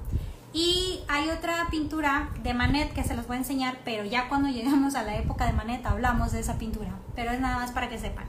Y 0.53 1.01
hay 1.09 1.31
otra 1.31 1.67
pintura 1.73 2.31
de 2.45 2.55
Manet 2.55 2.93
que 2.93 3.03
se 3.03 3.17
los 3.17 3.27
voy 3.27 3.39
a 3.39 3.41
enseñar, 3.41 3.79
pero 3.85 4.05
ya 4.05 4.29
cuando 4.29 4.49
lleguemos 4.53 4.95
a 4.95 5.03
la 5.03 5.17
época 5.17 5.47
de 5.47 5.53
Manet 5.53 5.85
hablamos 5.85 6.31
de 6.31 6.39
esa 6.39 6.57
pintura, 6.57 6.93
pero 7.17 7.33
es 7.33 7.41
nada 7.41 7.57
más 7.57 7.73
para 7.73 7.89
que 7.89 7.99
sepan. 7.99 8.27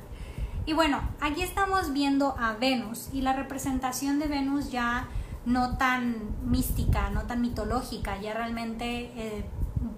Y 0.66 0.74
bueno, 0.74 1.02
aquí 1.20 1.44
estamos 1.44 1.94
viendo 1.94 2.36
a 2.40 2.54
Venus 2.54 3.10
y 3.14 3.22
la 3.22 3.34
representación 3.34 4.18
de 4.18 4.26
Venus 4.26 4.72
ya 4.72 5.08
no 5.46 5.78
tan 5.78 6.16
mística, 6.44 7.12
no 7.12 7.28
tan 7.28 7.42
mitológica, 7.42 8.20
ya 8.20 8.34
realmente 8.34 9.12
eh, 9.16 9.46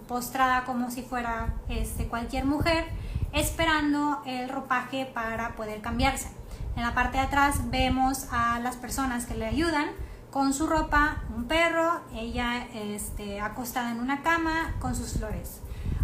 postrada 0.07 0.63
como 0.65 0.91
si 0.91 1.01
fuera 1.01 1.53
este, 1.69 2.07
cualquier 2.07 2.45
mujer, 2.45 2.85
esperando 3.31 4.21
el 4.25 4.49
ropaje 4.49 5.05
para 5.05 5.55
poder 5.55 5.81
cambiarse. 5.81 6.29
En 6.75 6.83
la 6.83 6.93
parte 6.93 7.17
de 7.17 7.23
atrás 7.23 7.69
vemos 7.69 8.27
a 8.31 8.59
las 8.59 8.75
personas 8.75 9.25
que 9.25 9.35
le 9.35 9.45
ayudan, 9.45 9.89
con 10.31 10.53
su 10.53 10.65
ropa, 10.65 11.21
un 11.35 11.45
perro, 11.45 12.01
ella 12.15 12.65
este, 12.73 13.39
acostada 13.39 13.91
en 13.91 13.99
una 13.99 14.23
cama 14.23 14.75
con 14.79 14.95
sus 14.95 15.13
flores. 15.13 15.61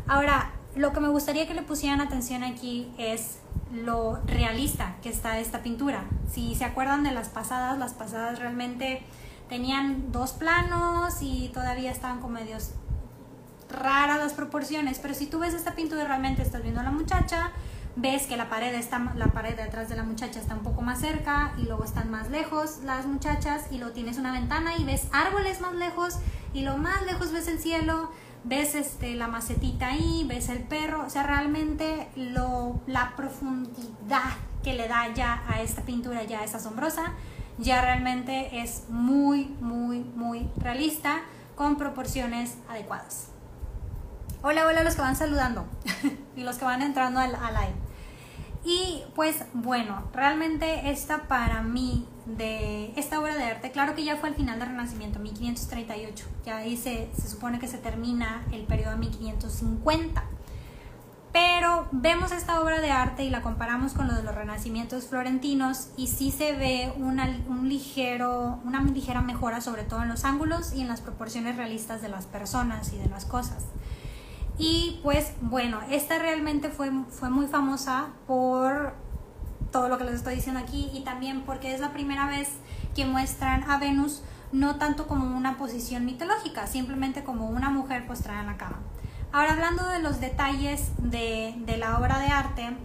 Ahora, 0.08 0.51
lo 0.75 0.94
que 0.94 1.00
me 1.00 1.08
gustaría 1.08 1.48
que 1.48 1.56
le 1.56 1.63
pusieran 1.63 2.00
atención 2.00 2.44
aquí 2.44 2.94
es 3.00 3.39
lo 3.72 4.20
realista 4.25 4.96
que 5.01 5.10
está 5.10 5.39
esta 5.39 5.63
pintura. 5.63 6.03
Si 6.32 6.56
se 6.56 6.65
acuerdan 6.65 7.03
de 7.03 7.12
las 7.12 7.29
pasadas, 7.29 7.79
las 7.79 7.94
pasadas 7.94 8.38
realmente 8.38 9.01
tenían 9.50 10.12
dos 10.12 10.34
planos 10.34 11.15
y 11.22 11.50
todavía 11.53 11.91
estaban 11.91 12.20
como 12.20 12.36
medios 12.36 12.74
raras 13.69 14.19
las 14.19 14.33
proporciones, 14.33 14.99
pero 14.99 15.13
si 15.13 15.27
tú 15.27 15.39
ves 15.39 15.53
esta 15.53 15.75
pintura 15.75 16.05
realmente 16.05 16.41
estás 16.41 16.61
viendo 16.61 16.81
a 16.81 16.83
la 16.83 16.91
muchacha, 16.91 17.51
ves 17.95 18.27
que 18.27 18.38
la 18.38 18.49
pared 18.49 18.73
está 18.75 19.13
la 19.15 19.27
pared 19.27 19.55
detrás 19.55 19.89
de 19.89 19.95
la 19.95 20.03
muchacha 20.03 20.39
está 20.39 20.53
un 20.53 20.63
poco 20.63 20.81
más 20.81 20.99
cerca 20.99 21.53
y 21.57 21.63
luego 21.63 21.83
están 21.83 22.09
más 22.09 22.29
lejos 22.29 22.79
las 22.85 23.05
muchachas 23.05 23.65
y 23.71 23.77
luego 23.77 23.93
tienes 23.93 24.17
una 24.17 24.31
ventana 24.31 24.77
y 24.77 24.83
ves 24.83 25.07
árboles 25.11 25.59
más 25.59 25.73
lejos 25.73 26.17
y 26.53 26.61
lo 26.61 26.77
más 26.77 27.05
lejos 27.05 27.31
ves 27.31 27.47
el 27.47 27.59
cielo 27.59 28.09
ves 28.43 28.75
este 28.75 29.15
la 29.15 29.27
macetita 29.27 29.88
ahí 29.88 30.25
ves 30.27 30.49
el 30.49 30.59
perro 30.59 31.05
o 31.05 31.09
sea 31.09 31.23
realmente 31.23 32.07
lo 32.15 32.79
la 32.88 33.15
profundidad 33.17 34.31
que 34.63 34.73
le 34.73 34.88
da 34.88 35.13
ya 35.13 35.43
a 35.47 35.61
esta 35.61 35.81
pintura 35.81 36.23
ya 36.23 36.43
es 36.43 36.55
asombrosa 36.55 37.13
ya 37.57 37.81
realmente 37.81 38.61
es 38.61 38.83
muy 38.89 39.55
muy 39.59 39.99
muy 39.99 40.47
realista 40.57 41.21
con 41.55 41.75
proporciones 41.75 42.55
adecuadas 42.69 43.31
hola 44.41 44.65
hola 44.65 44.84
los 44.84 44.96
que 44.96 45.01
van 45.01 45.15
saludando 45.15 45.65
y 46.36 46.43
los 46.43 46.58
que 46.58 46.65
van 46.65 46.81
entrando 46.81 47.19
al, 47.19 47.36
al 47.36 47.53
live 47.53 47.89
y 48.63 49.03
pues 49.15 49.46
bueno, 49.53 50.03
realmente 50.13 50.91
esta 50.91 51.27
para 51.27 51.62
mí, 51.62 52.05
de 52.25 52.93
esta 52.98 53.19
obra 53.19 53.36
de 53.36 53.43
arte, 53.43 53.72
claro 53.72 53.96
que 53.96 54.03
ya 54.03 54.17
fue 54.17 54.29
al 54.29 54.36
final 54.36 54.60
del 54.60 54.69
Renacimiento, 54.69 55.19
1538, 55.19 56.25
ya 56.46 56.58
ahí 56.58 56.75
se, 56.75 57.10
supone 57.27 57.60
que 57.60 57.67
se 57.67 57.77
termina 57.77 58.46
el 58.51 58.63
periodo 58.63 58.98
1550. 58.98 60.24
Pero 61.31 61.88
vemos 61.91 62.31
esta 62.31 62.60
obra 62.60 62.81
de 62.81 62.89
arte 62.89 63.24
y 63.24 63.29
la 63.29 63.43
comparamos 63.43 63.93
con 63.93 64.08
lo 64.08 64.15
de 64.15 64.24
los 64.24 64.34
renacimientos 64.34 65.05
florentinos 65.05 65.89
y 65.96 66.08
sí 66.08 66.31
se 66.31 66.53
ve 66.53 66.91
una, 66.98 67.25
un 67.48 67.69
ligero, 67.69 68.60
una 68.65 68.81
ligera 68.81 69.22
mejora, 69.22 69.62
sobre 69.62 69.84
todo 69.84 70.01
en 70.01 70.10
los 70.10 70.25
ángulos 70.25 70.74
y 70.74 70.81
en 70.81 70.88
las 70.88 71.01
proporciones 71.01 71.55
realistas 71.55 72.01
de 72.01 72.10
las 72.10 72.25
personas 72.25 72.93
y 72.93 72.98
de 72.98 73.08
las 73.10 73.25
cosas. 73.25 73.65
Y 74.60 75.00
pues 75.01 75.34
bueno, 75.42 75.80
esta 75.89 76.20
realmente 76.20 76.70
fue, 76.70 76.92
fue 77.10 77.30
muy 77.30 77.48
famosa 77.48 78.10
por 78.28 78.94
todo 79.72 79.88
lo 79.88 79.98
que 79.98 80.04
les 80.04 80.16
estoy 80.16 80.36
diciendo 80.36 80.60
aquí 80.60 80.89
y 80.94 81.01
también 81.01 81.42
porque 81.42 81.74
es 81.74 81.80
la 81.80 81.94
primera 81.94 82.28
vez 82.28 82.50
que 82.94 83.06
muestran 83.06 83.63
a 83.70 83.80
Venus 83.80 84.22
no 84.51 84.75
tanto 84.75 85.08
como 85.08 85.38
una 85.38 85.58
posición 85.58 86.06
mitológica, 86.06 86.68
simplemente 86.68 87.24
como 87.24 87.48
una 87.48 87.70
mujer 87.70 88.06
postrada 88.06 88.42
en 88.42 88.48
la 88.48 88.58
cama. 88.58 88.80
Ahora 89.32 89.54
hablando 89.54 89.88
de 89.88 90.00
los 90.00 90.20
detalles 90.20 90.92
de, 90.98 91.54
de 91.60 91.78
la 91.78 91.98
obra 92.00 92.20
de 92.20 92.28
arte, 92.28 92.75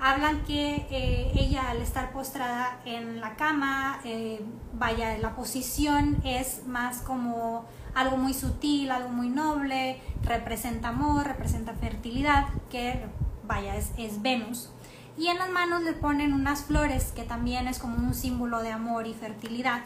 hablan 0.00 0.42
que 0.44 0.86
eh, 0.90 1.30
ella 1.34 1.70
al 1.70 1.82
estar 1.82 2.10
postrada 2.10 2.80
en 2.86 3.20
la 3.20 3.36
cama, 3.36 4.00
eh, 4.04 4.42
vaya, 4.72 5.16
la 5.18 5.36
posición 5.36 6.16
es 6.24 6.66
más 6.66 7.02
como 7.02 7.66
algo 7.94 8.16
muy 8.16 8.34
sutil, 8.34 8.90
algo 8.90 9.10
muy 9.10 9.28
noble, 9.28 10.00
representa 10.22 10.88
amor, 10.88 11.26
representa 11.26 11.74
fertilidad, 11.74 12.48
que 12.70 13.06
vaya, 13.44 13.76
es, 13.76 14.22
Venus. 14.22 14.70
Y 15.18 15.26
en 15.26 15.38
las 15.38 15.50
manos 15.50 15.82
le 15.82 15.92
ponen 15.92 16.32
unas 16.32 16.64
flores, 16.64 17.12
que 17.14 17.24
también 17.24 17.68
es 17.68 17.78
como 17.78 17.96
un 17.96 18.14
símbolo 18.14 18.62
de 18.62 18.70
amor 18.70 19.06
y 19.06 19.14
fertilidad. 19.14 19.82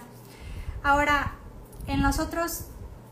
Ahora, 0.83 1.33
en 1.87 2.03
los 2.03 2.19
otros, 2.19 2.67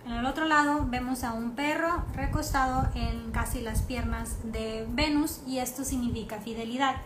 en 0.04 0.12
el 0.12 0.26
otro 0.26 0.44
lado 0.44 0.87
vemos 0.88 1.25
a 1.25 1.32
un 1.32 1.52
perro 1.52 2.04
recostado 2.14 2.88
en 2.94 3.32
casi 3.32 3.61
las 3.61 3.82
piernas 3.82 4.38
de 4.44 4.87
Venus 4.90 5.40
y 5.46 5.58
esto 5.58 5.84
significa 5.84 6.38
fidelidad. 6.38 6.96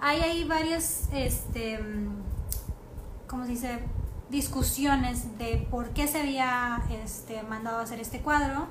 Hay 0.00 0.20
ahí 0.20 0.44
varias, 0.44 1.08
este, 1.12 1.78
¿cómo 3.26 3.44
se 3.44 3.50
dice? 3.50 3.78
Discusiones 4.30 5.38
de 5.38 5.66
por 5.70 5.90
qué 5.90 6.08
se 6.08 6.20
había 6.20 6.82
este, 7.04 7.42
mandado 7.42 7.78
a 7.78 7.82
hacer 7.82 8.00
este 8.00 8.20
cuadro. 8.20 8.66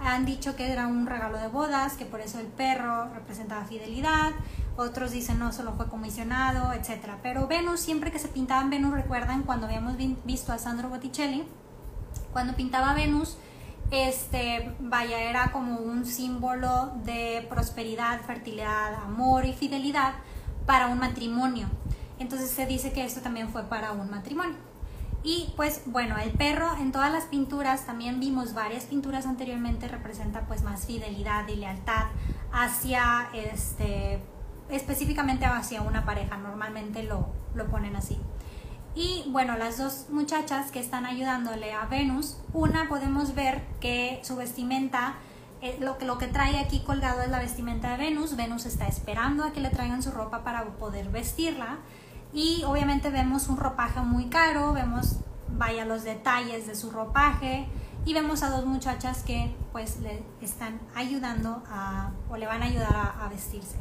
Han 0.00 0.26
dicho 0.26 0.54
que 0.56 0.70
era 0.70 0.86
un 0.86 1.06
regalo 1.06 1.38
de 1.38 1.48
bodas, 1.48 1.94
que 1.94 2.04
por 2.04 2.20
eso 2.20 2.38
el 2.38 2.46
perro 2.46 3.12
representaba 3.14 3.64
fidelidad. 3.64 4.32
Otros 4.76 5.12
dicen 5.12 5.38
no, 5.38 5.52
solo 5.52 5.72
fue 5.74 5.88
comisionado, 5.88 6.72
etc. 6.72 7.12
Pero 7.22 7.46
Venus, 7.46 7.80
siempre 7.80 8.10
que 8.10 8.18
se 8.18 8.28
pintaba 8.28 8.62
en 8.62 8.70
Venus, 8.70 8.92
recuerdan 8.92 9.42
cuando 9.42 9.66
habíamos 9.66 9.94
visto 10.24 10.52
a 10.52 10.58
Sandro 10.58 10.88
Botticelli, 10.88 11.44
cuando 12.32 12.54
pintaba 12.54 12.94
Venus, 12.94 13.38
este, 13.90 14.74
vaya, 14.80 15.20
era 15.20 15.52
como 15.52 15.78
un 15.78 16.04
símbolo 16.04 16.92
de 17.04 17.46
prosperidad, 17.48 18.20
fertilidad, 18.22 18.94
amor 18.94 19.44
y 19.44 19.52
fidelidad 19.52 20.14
para 20.66 20.88
un 20.88 20.98
matrimonio. 20.98 21.68
Entonces 22.18 22.50
se 22.50 22.66
dice 22.66 22.92
que 22.92 23.04
esto 23.04 23.20
también 23.20 23.48
fue 23.48 23.62
para 23.64 23.92
un 23.92 24.10
matrimonio. 24.10 24.56
Y 25.24 25.54
pues 25.56 25.80
bueno, 25.86 26.18
el 26.18 26.32
perro 26.32 26.76
en 26.78 26.92
todas 26.92 27.10
las 27.10 27.24
pinturas, 27.24 27.86
también 27.86 28.20
vimos 28.20 28.52
varias 28.52 28.84
pinturas 28.84 29.24
anteriormente, 29.24 29.88
representa 29.88 30.42
pues 30.42 30.62
más 30.62 30.84
fidelidad 30.84 31.48
y 31.48 31.56
lealtad 31.56 32.08
hacia, 32.52 33.30
este, 33.32 34.22
específicamente 34.68 35.46
hacia 35.46 35.80
una 35.80 36.04
pareja, 36.04 36.36
normalmente 36.36 37.02
lo, 37.02 37.28
lo 37.54 37.66
ponen 37.68 37.96
así. 37.96 38.20
Y 38.94 39.24
bueno, 39.28 39.56
las 39.56 39.78
dos 39.78 40.06
muchachas 40.10 40.70
que 40.70 40.78
están 40.78 41.06
ayudándole 41.06 41.72
a 41.72 41.86
Venus, 41.86 42.36
una 42.52 42.86
podemos 42.88 43.34
ver 43.34 43.62
que 43.80 44.20
su 44.22 44.36
vestimenta 44.36 45.14
eh, 45.62 45.78
lo, 45.80 45.96
que, 45.96 46.04
lo 46.04 46.18
que 46.18 46.26
trae 46.26 46.58
aquí 46.58 46.80
colgado 46.80 47.22
es 47.22 47.30
la 47.30 47.38
vestimenta 47.38 47.92
de 47.92 47.96
Venus. 47.96 48.36
Venus 48.36 48.66
está 48.66 48.86
esperando 48.86 49.44
a 49.44 49.52
que 49.52 49.60
le 49.60 49.70
traigan 49.70 50.02
su 50.02 50.10
ropa 50.10 50.44
para 50.44 50.62
poder 50.64 51.08
vestirla. 51.08 51.78
Y 52.34 52.64
obviamente 52.64 53.10
vemos 53.10 53.48
un 53.48 53.56
ropaje 53.56 54.00
muy 54.00 54.26
caro, 54.26 54.72
vemos, 54.72 55.20
vaya, 55.48 55.84
los 55.84 56.02
detalles 56.02 56.66
de 56.66 56.74
su 56.74 56.90
ropaje 56.90 57.68
y 58.04 58.12
vemos 58.12 58.42
a 58.42 58.50
dos 58.50 58.66
muchachas 58.66 59.22
que 59.22 59.54
pues 59.70 60.00
le 60.00 60.22
están 60.42 60.80
ayudando 60.96 61.62
a, 61.70 62.10
o 62.28 62.36
le 62.36 62.46
van 62.46 62.62
a 62.62 62.66
ayudar 62.66 63.14
a, 63.20 63.28
vestirse. 63.28 63.76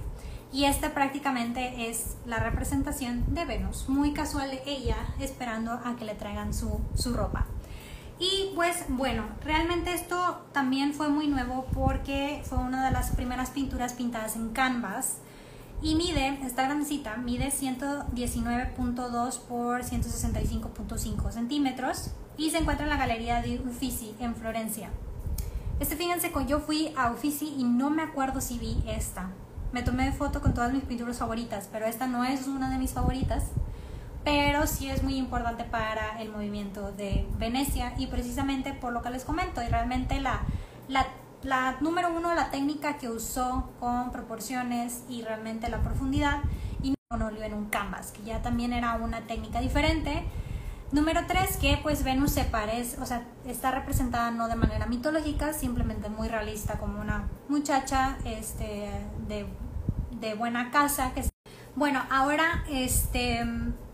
Y 0.51 0.65
esta 0.65 0.93
prácticamente 0.93 1.89
es 1.89 2.15
la 2.27 2.37
representación 2.37 3.33
de 3.33 3.43
Venus, 3.43 3.89
muy 3.89 4.13
casual 4.13 4.51
ella 4.67 4.97
esperando 5.19 5.71
a 5.71 5.95
que 5.97 6.05
le 6.05 6.13
traigan 6.13 6.53
su, 6.53 6.79
su 6.93 7.13
ropa. 7.13 7.47
Y 8.19 8.51
pues 8.53 8.85
bueno, 8.87 9.23
realmente 9.43 9.93
esto 9.93 10.45
también 10.51 10.93
fue 10.93 11.09
muy 11.09 11.27
nuevo 11.27 11.65
porque 11.73 12.43
fue 12.45 12.59
una 12.59 12.85
de 12.85 12.91
las 12.91 13.09
primeras 13.09 13.49
pinturas 13.49 13.93
pintadas 13.93 14.35
en 14.35 14.49
canvas 14.49 15.17
y 15.83 15.95
mide, 15.95 16.39
esta 16.45 16.63
grandecita, 16.63 17.17
mide 17.17 17.49
119.2 17.49 19.39
por 19.41 19.81
165.5 19.83 21.31
centímetros 21.31 22.11
y 22.37 22.51
se 22.51 22.59
encuentra 22.59 22.85
en 22.85 22.89
la 22.89 22.97
galería 22.97 23.41
de 23.41 23.59
Uffizi 23.59 24.15
en 24.21 24.33
Florencia. 24.33 24.89
Este 25.81 25.97
fíjense, 25.97 26.31
yo 26.47 26.61
fui 26.61 26.93
a 26.95 27.11
Uffizi 27.11 27.53
y 27.57 27.65
no 27.65 27.89
me 27.89 28.01
acuerdo 28.01 28.39
si 28.39 28.57
vi 28.57 28.81
esta. 28.87 29.31
Me 29.73 29.83
tomé 29.83 30.13
foto 30.13 30.41
con 30.41 30.53
todas 30.53 30.71
mis 30.71 30.83
pinturas 30.83 31.17
favoritas, 31.17 31.67
pero 31.69 31.85
esta 31.85 32.07
no 32.07 32.23
es 32.23 32.47
una 32.47 32.69
de 32.69 32.77
mis 32.77 32.93
favoritas. 32.93 33.43
Pero 34.23 34.67
sí 34.67 34.87
es 34.87 35.03
muy 35.03 35.17
importante 35.17 35.65
para 35.65 36.21
el 36.21 36.29
movimiento 36.29 36.93
de 36.93 37.27
Venecia 37.37 37.93
y 37.97 38.07
precisamente 38.07 38.71
por 38.71 38.93
lo 38.93 39.01
que 39.01 39.09
les 39.09 39.25
comento. 39.25 39.61
Y 39.61 39.67
realmente 39.67 40.21
la, 40.21 40.43
la 40.87 41.05
la 41.43 41.77
número 41.81 42.13
uno, 42.13 42.33
la 42.33 42.51
técnica 42.51 42.97
que 42.97 43.09
usó 43.09 43.71
con 43.79 44.11
proporciones 44.11 45.03
y 45.09 45.21
realmente 45.21 45.69
la 45.69 45.81
profundidad 45.81 46.41
y 46.81 46.91
no 46.91 47.25
óleo 47.25 47.43
en 47.43 47.53
un 47.53 47.69
canvas, 47.69 48.11
que 48.11 48.23
ya 48.23 48.41
también 48.41 48.73
era 48.73 48.95
una 48.95 49.21
técnica 49.27 49.59
diferente. 49.59 50.25
Número 50.91 51.21
tres, 51.27 51.57
que 51.57 51.79
pues 51.81 52.03
Venus 52.03 52.31
se 52.31 52.43
parece, 52.43 53.01
o 53.01 53.05
sea, 53.05 53.25
está 53.45 53.71
representada 53.71 54.29
no 54.29 54.47
de 54.47 54.55
manera 54.55 54.85
mitológica, 54.85 55.51
simplemente 55.53 56.07
muy 56.09 56.27
realista 56.27 56.77
como 56.77 57.01
una 57.01 57.29
muchacha 57.49 58.17
este, 58.25 58.91
de, 59.27 59.47
de 60.19 60.35
buena 60.35 60.69
casa. 60.69 61.11
Que... 61.15 61.27
Bueno, 61.75 62.03
ahora 62.11 62.63
este, 62.69 63.43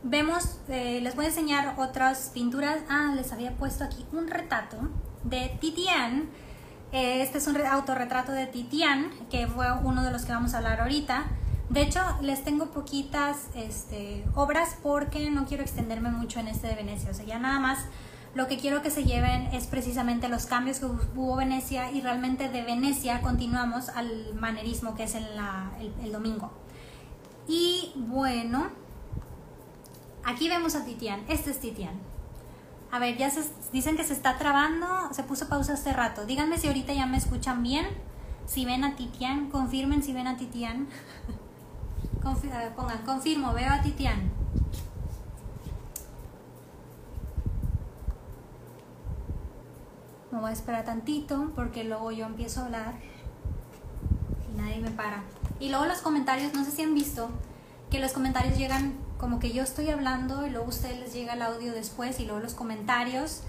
vemos, 0.03 0.60
eh, 0.68 1.00
les 1.01 1.15
voy 1.15 1.25
a 1.25 1.27
enseñar 1.29 1.75
otras 1.77 2.32
pinturas. 2.34 2.79
Ah, 2.89 3.13
les 3.15 3.32
había 3.32 3.56
puesto 3.56 3.86
aquí 3.86 4.06
un 4.12 4.27
retrato 4.27 4.77
de 5.24 5.58
Titian 5.62 6.29
este 6.91 7.38
es 7.38 7.48
un 7.48 7.58
autorretrato 7.58 8.31
de 8.31 8.48
Titian, 8.48 9.12
que 9.29 9.48
fue 9.48 9.72
uno 9.84 10.03
de 10.03 10.12
los 10.12 10.25
que 10.25 10.31
vamos 10.31 10.53
a 10.53 10.58
hablar 10.58 10.81
ahorita. 10.81 11.25
De 11.69 11.84
hecho, 11.84 12.01
les 12.22 12.43
tengo 12.43 12.72
poquitas 12.72 13.48
este, 13.53 14.25
obras 14.34 14.75
porque 14.81 15.29
no 15.29 15.46
quiero 15.46 15.62
extenderme 15.62 16.10
mucho 16.10 16.39
en 16.39 16.48
este 16.48 16.67
de 16.67 16.75
Venecia. 16.75 17.12
O 17.12 17.13
sea, 17.13 17.25
ya 17.25 17.38
nada 17.38 17.60
más 17.60 17.86
lo 18.34 18.48
que 18.48 18.58
quiero 18.58 18.81
que 18.81 18.89
se 18.89 19.03
lleven 19.03 19.48
es 19.53 19.67
precisamente 19.67 20.29
los 20.29 20.48
cambios 20.48 20.79
que 20.79 20.86
hubo 20.86 21.36
Venecia 21.36 21.91
y 21.91 22.01
realmente 22.01 22.50
de 22.50 22.63
Venecia 22.63 23.22
continuamos 23.22 23.89
al 23.89 24.34
manerismo 24.36 24.96
que 24.96 25.03
es 25.03 25.15
el, 25.15 25.27
el 26.03 26.12
domingo. 26.12 26.51
Y 27.48 27.93
bueno, 27.96 28.69
aquí 30.24 30.50
vemos 30.50 30.75
a 30.75 30.86
Titian. 30.86 31.24
Este 31.27 31.51
es 31.51 31.60
Titian. 31.60 31.93
A 32.91 32.98
ver, 32.98 33.17
ya 33.17 33.29
se, 33.29 33.43
dicen 33.72 33.96
que 33.96 34.03
se 34.03 34.13
está 34.13 34.38
trabando, 34.38 34.88
se 35.12 35.24
puso 35.24 35.48
pausa 35.48 35.74
hace 35.74 35.93
rato. 35.93 36.25
Díganme 36.25 36.58
si 36.58 36.67
ahorita 36.67 36.93
ya 36.93 37.05
me 37.05 37.17
escuchan 37.17 37.62
bien. 37.62 37.88
Si 38.48 38.65
ven 38.65 38.84
a 38.84 38.96
Titian, 38.96 39.50
confirmen 39.51 40.01
si 40.01 40.12
ven 40.12 40.25
a 40.27 40.38
Titian. 40.38 40.88
pongan, 42.75 43.03
confirmo, 43.05 43.53
veo 43.53 43.72
a 43.72 43.81
Titian. 43.81 44.31
Me 50.32 50.39
voy 50.39 50.49
a 50.49 50.54
esperar 50.54 50.86
tantito 50.86 51.52
porque 51.56 51.84
luego 51.84 52.12
yo 52.12 52.25
empiezo 52.25 52.62
a 52.62 52.65
hablar 52.65 52.95
y 54.52 54.58
nadie 54.58 54.80
me 54.80 54.89
para. 54.89 55.23
Y 55.60 55.69
luego 55.69 55.86
los 55.86 56.02
comentarios, 56.02 56.54
no 56.54 56.63
sé 56.65 56.71
si 56.71 56.82
han 56.82 56.95
visto 56.95 57.30
que 57.91 57.99
los 57.99 58.13
comentarios 58.13 58.58
llegan 58.58 58.93
como 59.19 59.39
que 59.39 59.51
yo 59.51 59.62
estoy 59.62 59.89
hablando 59.89 60.47
y 60.47 60.49
luego 60.49 60.65
a 60.65 60.69
ustedes 60.69 60.97
les 60.99 61.13
llega 61.13 61.34
el 61.34 61.41
audio 61.41 61.73
después 61.73 62.19
y 62.19 62.25
luego 62.25 62.39
los 62.39 62.55
comentarios 62.55 63.43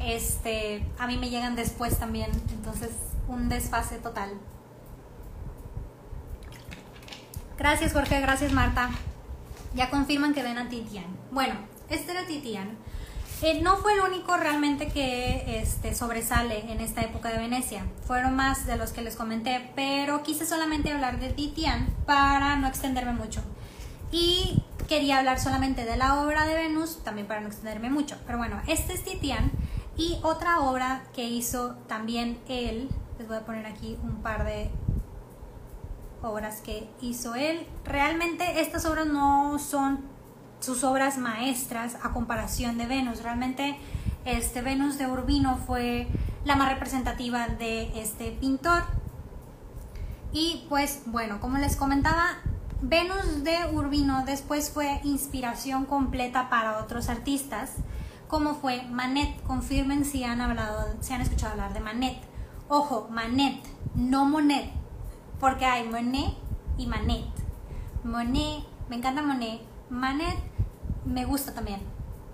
este, 0.00 0.84
a 0.98 1.06
mí 1.06 1.18
me 1.18 1.28
llegan 1.28 1.54
después 1.54 1.98
también, 1.98 2.30
entonces 2.50 2.90
un 3.28 3.48
desfase 3.48 3.98
total. 3.98 4.30
Gracias 7.58 7.92
Jorge, 7.92 8.20
gracias 8.20 8.52
Marta. 8.52 8.90
Ya 9.74 9.90
confirman 9.90 10.32
que 10.32 10.42
ven 10.42 10.56
a 10.56 10.68
Titian. 10.68 11.04
Bueno, 11.30 11.54
este 11.90 12.12
era 12.12 12.26
Titian. 12.26 12.76
Eh, 13.42 13.60
no 13.62 13.76
fue 13.76 13.94
el 13.94 14.00
único 14.00 14.36
realmente 14.36 14.88
que 14.88 15.60
este, 15.60 15.94
sobresale 15.94 16.72
en 16.72 16.80
esta 16.80 17.02
época 17.02 17.28
de 17.30 17.38
Venecia. 17.38 17.84
Fueron 18.06 18.34
más 18.36 18.66
de 18.66 18.76
los 18.76 18.92
que 18.92 19.02
les 19.02 19.16
comenté, 19.16 19.70
pero 19.76 20.22
quise 20.22 20.46
solamente 20.46 20.90
hablar 20.90 21.20
de 21.20 21.30
Titian 21.30 21.86
para 22.06 22.56
no 22.56 22.66
extenderme 22.66 23.12
mucho. 23.12 23.42
Y 24.12 24.62
quería 24.90 25.18
hablar 25.18 25.38
solamente 25.38 25.84
de 25.84 25.96
la 25.96 26.20
obra 26.20 26.46
de 26.46 26.54
Venus, 26.56 26.98
también 27.04 27.28
para 27.28 27.40
no 27.40 27.46
extenderme 27.46 27.90
mucho. 27.90 28.16
Pero 28.26 28.38
bueno, 28.38 28.60
este 28.66 28.92
es 28.92 29.04
Titian. 29.04 29.52
Y 29.96 30.18
otra 30.24 30.58
obra 30.58 31.04
que 31.14 31.28
hizo 31.28 31.76
también 31.86 32.40
él, 32.48 32.88
les 33.16 33.28
voy 33.28 33.36
a 33.36 33.46
poner 33.46 33.66
aquí 33.66 33.96
un 34.02 34.20
par 34.20 34.44
de 34.44 34.68
obras 36.22 36.60
que 36.60 36.90
hizo 37.00 37.36
él. 37.36 37.68
Realmente 37.84 38.60
estas 38.60 38.84
obras 38.84 39.06
no 39.06 39.60
son 39.60 40.00
sus 40.58 40.82
obras 40.82 41.18
maestras 41.18 41.96
a 42.02 42.10
comparación 42.12 42.76
de 42.76 42.86
Venus. 42.86 43.22
Realmente 43.22 43.78
este 44.24 44.60
Venus 44.60 44.98
de 44.98 45.06
Urbino 45.06 45.56
fue 45.68 46.08
la 46.44 46.56
más 46.56 46.68
representativa 46.68 47.46
de 47.46 47.92
este 47.94 48.32
pintor. 48.32 48.82
Y 50.32 50.66
pues 50.68 51.02
bueno, 51.06 51.38
como 51.38 51.58
les 51.58 51.76
comentaba, 51.76 52.38
Venus 52.82 53.44
de 53.44 53.56
Urbino 53.74 54.24
después 54.24 54.70
fue 54.70 55.00
inspiración 55.04 55.84
completa 55.84 56.48
para 56.48 56.78
otros 56.78 57.10
artistas, 57.10 57.72
como 58.26 58.54
fue 58.54 58.84
Manet. 58.84 59.42
Confirmen 59.42 60.06
si 60.06 60.24
han 60.24 60.40
hablado, 60.40 60.88
si 61.00 61.12
han 61.12 61.20
escuchado 61.20 61.52
hablar 61.52 61.74
de 61.74 61.80
Manet. 61.80 62.16
Ojo, 62.68 63.06
Manet, 63.10 63.62
no 63.94 64.24
Monet, 64.24 64.70
porque 65.38 65.66
hay 65.66 65.86
Monet 65.86 66.34
y 66.78 66.86
Manet. 66.86 67.26
Monet, 68.02 68.64
me 68.88 68.96
encanta 68.96 69.20
Monet. 69.20 69.60
Manet 69.90 70.38
me 71.04 71.26
gusta 71.26 71.52
también. 71.52 71.80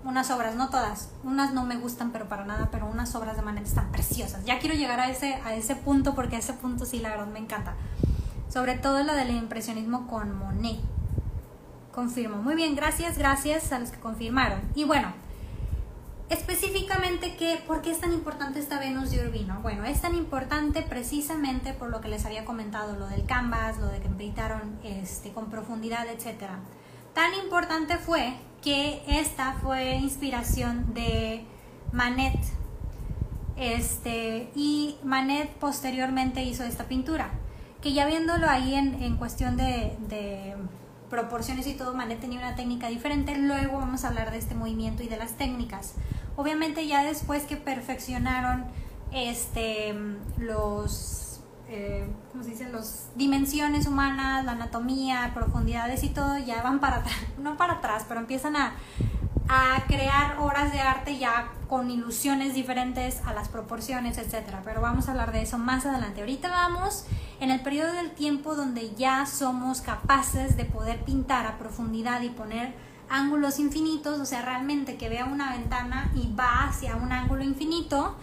Unas 0.05 0.31
obras, 0.31 0.55
no 0.55 0.69
todas. 0.69 1.11
Unas 1.25 1.53
no 1.53 1.65
me 1.65 1.75
gustan, 1.75 2.13
pero 2.13 2.29
para 2.29 2.45
nada, 2.45 2.69
pero 2.71 2.85
unas 2.85 3.13
obras 3.15 3.35
de 3.35 3.41
Manet 3.41 3.65
están 3.65 3.91
preciosas. 3.91 4.45
Ya 4.45 4.59
quiero 4.59 4.75
llegar 4.75 5.01
a 5.01 5.09
ese, 5.09 5.35
a 5.43 5.55
ese 5.55 5.75
punto 5.75 6.15
porque 6.15 6.37
a 6.37 6.39
ese 6.39 6.53
punto 6.53 6.85
sí, 6.85 6.99
la 6.99 7.09
verdad, 7.09 7.27
me 7.27 7.39
encanta 7.39 7.75
sobre 8.49 8.75
todo 8.75 9.03
la 9.03 9.15
del 9.15 9.31
impresionismo 9.31 10.07
con 10.07 10.35
Monet. 10.37 10.79
Confirmo. 11.91 12.37
Muy 12.37 12.55
bien, 12.55 12.75
gracias, 12.75 13.17
gracias 13.17 13.71
a 13.71 13.79
los 13.79 13.89
que 13.89 13.99
confirmaron. 13.99 14.61
Y 14.75 14.83
bueno, 14.83 15.13
específicamente, 16.29 17.35
¿qué, 17.37 17.61
¿por 17.65 17.81
qué 17.81 17.91
es 17.91 17.99
tan 17.99 18.13
importante 18.13 18.59
esta 18.59 18.79
Venus 18.79 19.09
de 19.11 19.27
Urbino? 19.27 19.59
Bueno, 19.61 19.83
es 19.83 20.01
tan 20.01 20.15
importante 20.15 20.83
precisamente 20.83 21.73
por 21.73 21.89
lo 21.89 21.99
que 21.99 22.07
les 22.07 22.25
había 22.25 22.45
comentado, 22.45 22.95
lo 22.97 23.07
del 23.07 23.25
canvas, 23.25 23.79
lo 23.79 23.87
de 23.87 23.99
que 23.99 24.09
pintaron 24.09 24.79
este, 24.83 25.31
con 25.31 25.49
profundidad, 25.49 26.07
etc. 26.07 26.51
Tan 27.13 27.33
importante 27.43 27.97
fue 27.97 28.33
que 28.61 29.01
esta 29.07 29.53
fue 29.53 29.95
inspiración 29.95 30.93
de 30.93 31.45
Manet. 31.91 32.39
Este, 33.55 34.51
y 34.55 34.97
Manet 35.03 35.49
posteriormente 35.55 36.43
hizo 36.43 36.63
esta 36.63 36.83
pintura 36.83 37.31
que 37.87 37.93
ya 37.93 38.05
viéndolo 38.05 38.49
ahí 38.49 38.75
en, 38.75 39.15
cuestión 39.15 39.55
de, 39.55 40.55
proporciones 41.09 41.67
y 41.67 41.73
todo, 41.73 41.93
Manet 41.93 42.19
tenía 42.19 42.37
una 42.37 42.53
técnica 42.53 42.89
diferente. 42.89 43.33
Luego 43.37 43.77
vamos 43.77 44.03
a 44.03 44.09
hablar 44.09 44.31
de 44.31 44.37
este 44.37 44.55
movimiento 44.55 45.03
y 45.03 45.07
de 45.07 45.15
las 45.15 45.37
técnicas. 45.37 45.93
Obviamente 46.35 46.85
ya 46.85 47.05
después 47.05 47.43
que 47.43 47.55
perfeccionaron 47.55 48.65
este, 49.13 49.95
los, 50.37 51.39
eh, 51.69 52.09
¿cómo 52.33 52.43
se 52.43 52.49
dice? 52.49 52.67
Los 52.67 53.05
dimensiones 53.15 53.87
humanas, 53.87 54.43
la 54.43 54.51
anatomía, 54.51 55.31
profundidades 55.33 56.03
y 56.03 56.09
todo, 56.09 56.37
ya 56.39 56.61
van 56.61 56.81
para 56.81 56.97
atrás, 56.97 57.15
no 57.37 57.55
para 57.55 57.75
atrás, 57.75 58.03
pero 58.05 58.19
empiezan 58.19 58.57
a, 58.57 58.73
a 59.47 59.85
crear 59.87 60.39
obras 60.39 60.73
de 60.73 60.81
arte 60.81 61.17
ya 61.17 61.53
con 61.69 61.89
ilusiones 61.89 62.53
diferentes 62.53 63.21
a 63.25 63.31
las 63.31 63.47
proporciones, 63.47 64.17
etcétera. 64.17 64.61
Pero 64.65 64.81
vamos 64.81 65.07
a 65.07 65.11
hablar 65.11 65.31
de 65.31 65.41
eso 65.41 65.57
más 65.57 65.85
adelante. 65.85 66.19
Ahorita 66.19 66.49
vamos 66.49 67.05
en 67.39 67.51
el 67.51 67.61
periodo 67.61 67.93
del 67.93 68.11
tiempo 68.11 68.55
donde 68.55 68.93
ya 68.95 69.25
somos 69.25 69.81
capaces 69.81 70.57
de 70.57 70.65
poder 70.65 71.03
pintar 71.03 71.45
a 71.45 71.57
profundidad 71.57 72.21
y 72.21 72.29
poner 72.29 72.73
ángulos 73.09 73.59
infinitos, 73.59 74.19
o 74.19 74.25
sea, 74.25 74.41
realmente 74.41 74.97
que 74.97 75.09
vea 75.09 75.25
una 75.25 75.51
ventana 75.51 76.11
y 76.15 76.33
va 76.33 76.65
hacia 76.65 76.95
un 76.95 77.11
ángulo 77.11 77.43
infinito. 77.43 78.15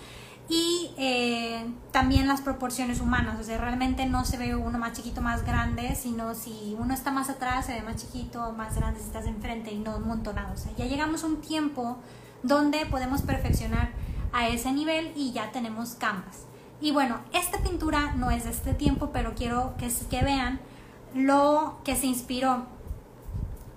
y 0.47 0.91
eh, 0.99 1.65
también 1.91 2.29
las 2.29 2.43
proporciones 2.43 3.01
humanas, 3.01 3.41
o 3.41 3.43
sea, 3.43 3.57
realmente 3.57 4.05
no 4.05 4.27
se 4.27 4.37
ve 4.37 4.55
uno 4.55 4.79
más 4.79 4.93
chiquito, 4.93 5.23
más 5.23 5.43
grande, 5.47 5.95
sino 5.95 6.35
si 6.35 6.77
uno 6.79 6.93
está 6.93 7.11
más 7.11 7.31
atrás 7.31 7.65
se 7.65 7.73
ve 7.73 7.81
más 7.81 7.97
chiquito, 7.97 8.53
más 8.53 8.77
grande 8.77 9.01
si 9.01 9.07
estás 9.07 9.25
enfrente 9.27 9.73
y 9.73 9.79
no 9.79 9.99
montonado. 10.01 10.53
O 10.53 10.57
sea, 10.59 10.71
ya 10.77 10.85
llegamos 10.85 11.25
a 11.25 11.29
un 11.29 11.41
tiempo 11.41 11.97
donde 12.43 12.85
podemos 12.87 13.23
perfeccionar 13.23 13.93
a 14.35 14.49
ese 14.49 14.71
nivel 14.73 15.13
y 15.17 15.33
ya 15.33 15.51
tenemos 15.51 15.95
canvas. 15.95 16.45
Y 16.81 16.93
bueno, 16.93 17.21
esta 17.33 17.59
pintura 17.59 18.15
no 18.15 18.31
es 18.31 18.45
de 18.45 18.51
este 18.51 18.75
tiempo, 18.75 19.11
pero 19.13 19.35
quiero 19.35 19.75
que, 19.79 19.91
que 20.11 20.23
vean 20.23 20.61
lo 21.15 21.79
que 21.85 21.97
se 21.97 22.07
inspiró 22.07 22.67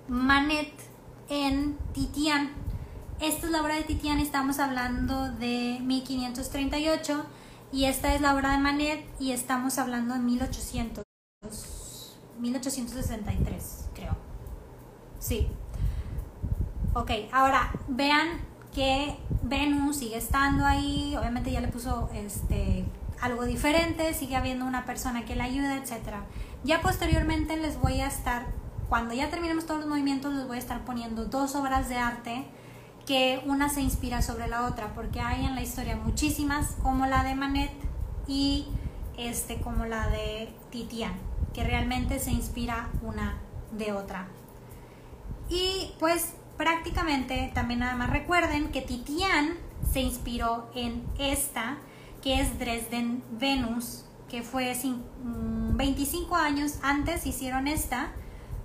Manet 0.08 0.72
en 1.28 1.76
Titian 1.92 2.50
esta 3.20 3.46
es 3.46 3.52
la 3.52 3.62
obra 3.62 3.74
de 3.74 3.82
Titian, 3.82 4.20
estamos 4.20 4.60
hablando 4.60 5.32
de 5.32 5.80
1538 5.82 7.24
y 7.72 7.86
esta 7.86 8.14
es 8.14 8.20
la 8.20 8.32
obra 8.32 8.52
de 8.52 8.58
Manet 8.58 9.04
y 9.18 9.32
estamos 9.32 9.78
hablando 9.78 10.14
de 10.14 10.20
1800, 10.20 11.04
1863, 12.38 13.88
creo. 13.92 14.16
Sí. 15.18 15.48
Ok, 16.94 17.10
ahora 17.32 17.72
vean 17.88 18.40
que 18.72 19.18
Venus 19.42 19.96
sigue 19.96 20.18
estando 20.18 20.64
ahí, 20.64 21.16
obviamente 21.18 21.50
ya 21.50 21.60
le 21.60 21.68
puso 21.68 22.08
este 22.14 22.84
algo 23.20 23.44
diferente, 23.44 24.14
sigue 24.14 24.36
habiendo 24.36 24.64
una 24.64 24.84
persona 24.84 25.24
que 25.24 25.34
le 25.34 25.42
ayuda, 25.42 25.76
etc. 25.76 26.16
Ya 26.64 26.80
posteriormente 26.80 27.56
les 27.56 27.80
voy 27.80 28.00
a 28.00 28.06
estar, 28.06 28.46
cuando 28.88 29.14
ya 29.14 29.30
terminemos 29.30 29.66
todos 29.66 29.80
los 29.80 29.88
movimientos, 29.88 30.32
les 30.34 30.46
voy 30.46 30.56
a 30.56 30.60
estar 30.60 30.84
poniendo 30.84 31.24
dos 31.24 31.54
obras 31.54 31.88
de 31.88 31.96
arte 31.96 32.44
que 33.06 33.42
una 33.46 33.70
se 33.70 33.80
inspira 33.80 34.20
sobre 34.20 34.48
la 34.48 34.66
otra, 34.66 34.92
porque 34.94 35.20
hay 35.20 35.46
en 35.46 35.54
la 35.54 35.62
historia 35.62 35.96
muchísimas, 35.96 36.76
como 36.82 37.06
la 37.06 37.24
de 37.24 37.34
Manet 37.34 37.72
y 38.26 38.66
este, 39.16 39.56
como 39.60 39.86
la 39.86 40.08
de 40.08 40.52
Titian, 40.70 41.14
que 41.54 41.64
realmente 41.64 42.18
se 42.18 42.30
inspira 42.30 42.90
una 43.02 43.38
de 43.72 43.92
otra. 43.92 44.28
Y 45.48 45.94
pues 45.98 46.34
prácticamente 46.58 47.50
también 47.54 47.80
nada 47.80 47.96
más 47.96 48.10
recuerden 48.10 48.70
que 48.70 48.82
Titian 48.82 49.56
se 49.90 50.00
inspiró 50.00 50.70
en 50.74 51.02
esta, 51.18 51.78
que 52.22 52.40
es 52.40 52.58
Dresden 52.58 53.22
Venus, 53.32 54.04
que 54.28 54.42
fue 54.42 54.76
25 55.22 56.28
mm, 56.30 56.34
años 56.34 56.78
antes 56.82 57.26
hicieron 57.26 57.68
esta, 57.68 58.12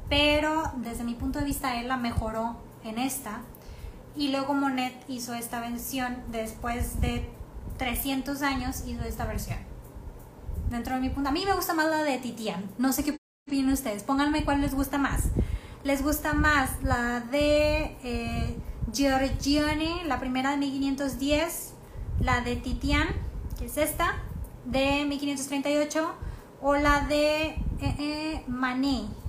pero 0.09 0.71
desde 0.77 1.03
mi 1.03 1.15
punto 1.15 1.39
de 1.39 1.45
vista 1.45 1.79
él 1.79 1.87
la 1.87 1.97
mejoró 1.97 2.57
en 2.83 2.97
esta 2.97 3.41
y 4.15 4.29
luego 4.29 4.53
Monet 4.53 4.93
hizo 5.07 5.33
esta 5.33 5.59
versión 5.59 6.17
después 6.31 7.01
de 7.01 7.29
300 7.77 8.41
años 8.41 8.83
hizo 8.85 9.03
esta 9.03 9.25
versión. 9.25 9.57
Dentro 10.69 10.95
de 10.95 11.01
mi 11.01 11.09
punto, 11.09 11.29
a 11.29 11.31
mí 11.31 11.43
me 11.45 11.53
gusta 11.53 11.73
más 11.73 11.87
la 11.87 12.03
de 12.03 12.17
Titian. 12.17 12.69
No 12.77 12.93
sé 12.93 13.03
qué 13.03 13.17
opinan 13.47 13.73
ustedes. 13.73 14.03
Pónganme 14.03 14.43
cuál 14.43 14.61
les 14.61 14.73
gusta 14.73 14.97
más. 14.97 15.29
¿Les 15.83 16.01
gusta 16.01 16.33
más 16.33 16.81
la 16.83 17.19
de 17.19 17.97
eh, 18.03 18.57
Giorgione, 18.91 20.03
la 20.05 20.19
primera 20.19 20.51
de 20.51 20.57
1510, 20.57 21.73
la 22.21 22.41
de 22.41 22.55
Titian, 22.55 23.07
que 23.57 23.65
es 23.65 23.77
esta, 23.77 24.15
de 24.65 25.05
1538, 25.05 26.11
o 26.61 26.75
la 26.75 27.01
de 27.01 27.45
eh, 27.45 27.57
eh, 27.81 28.43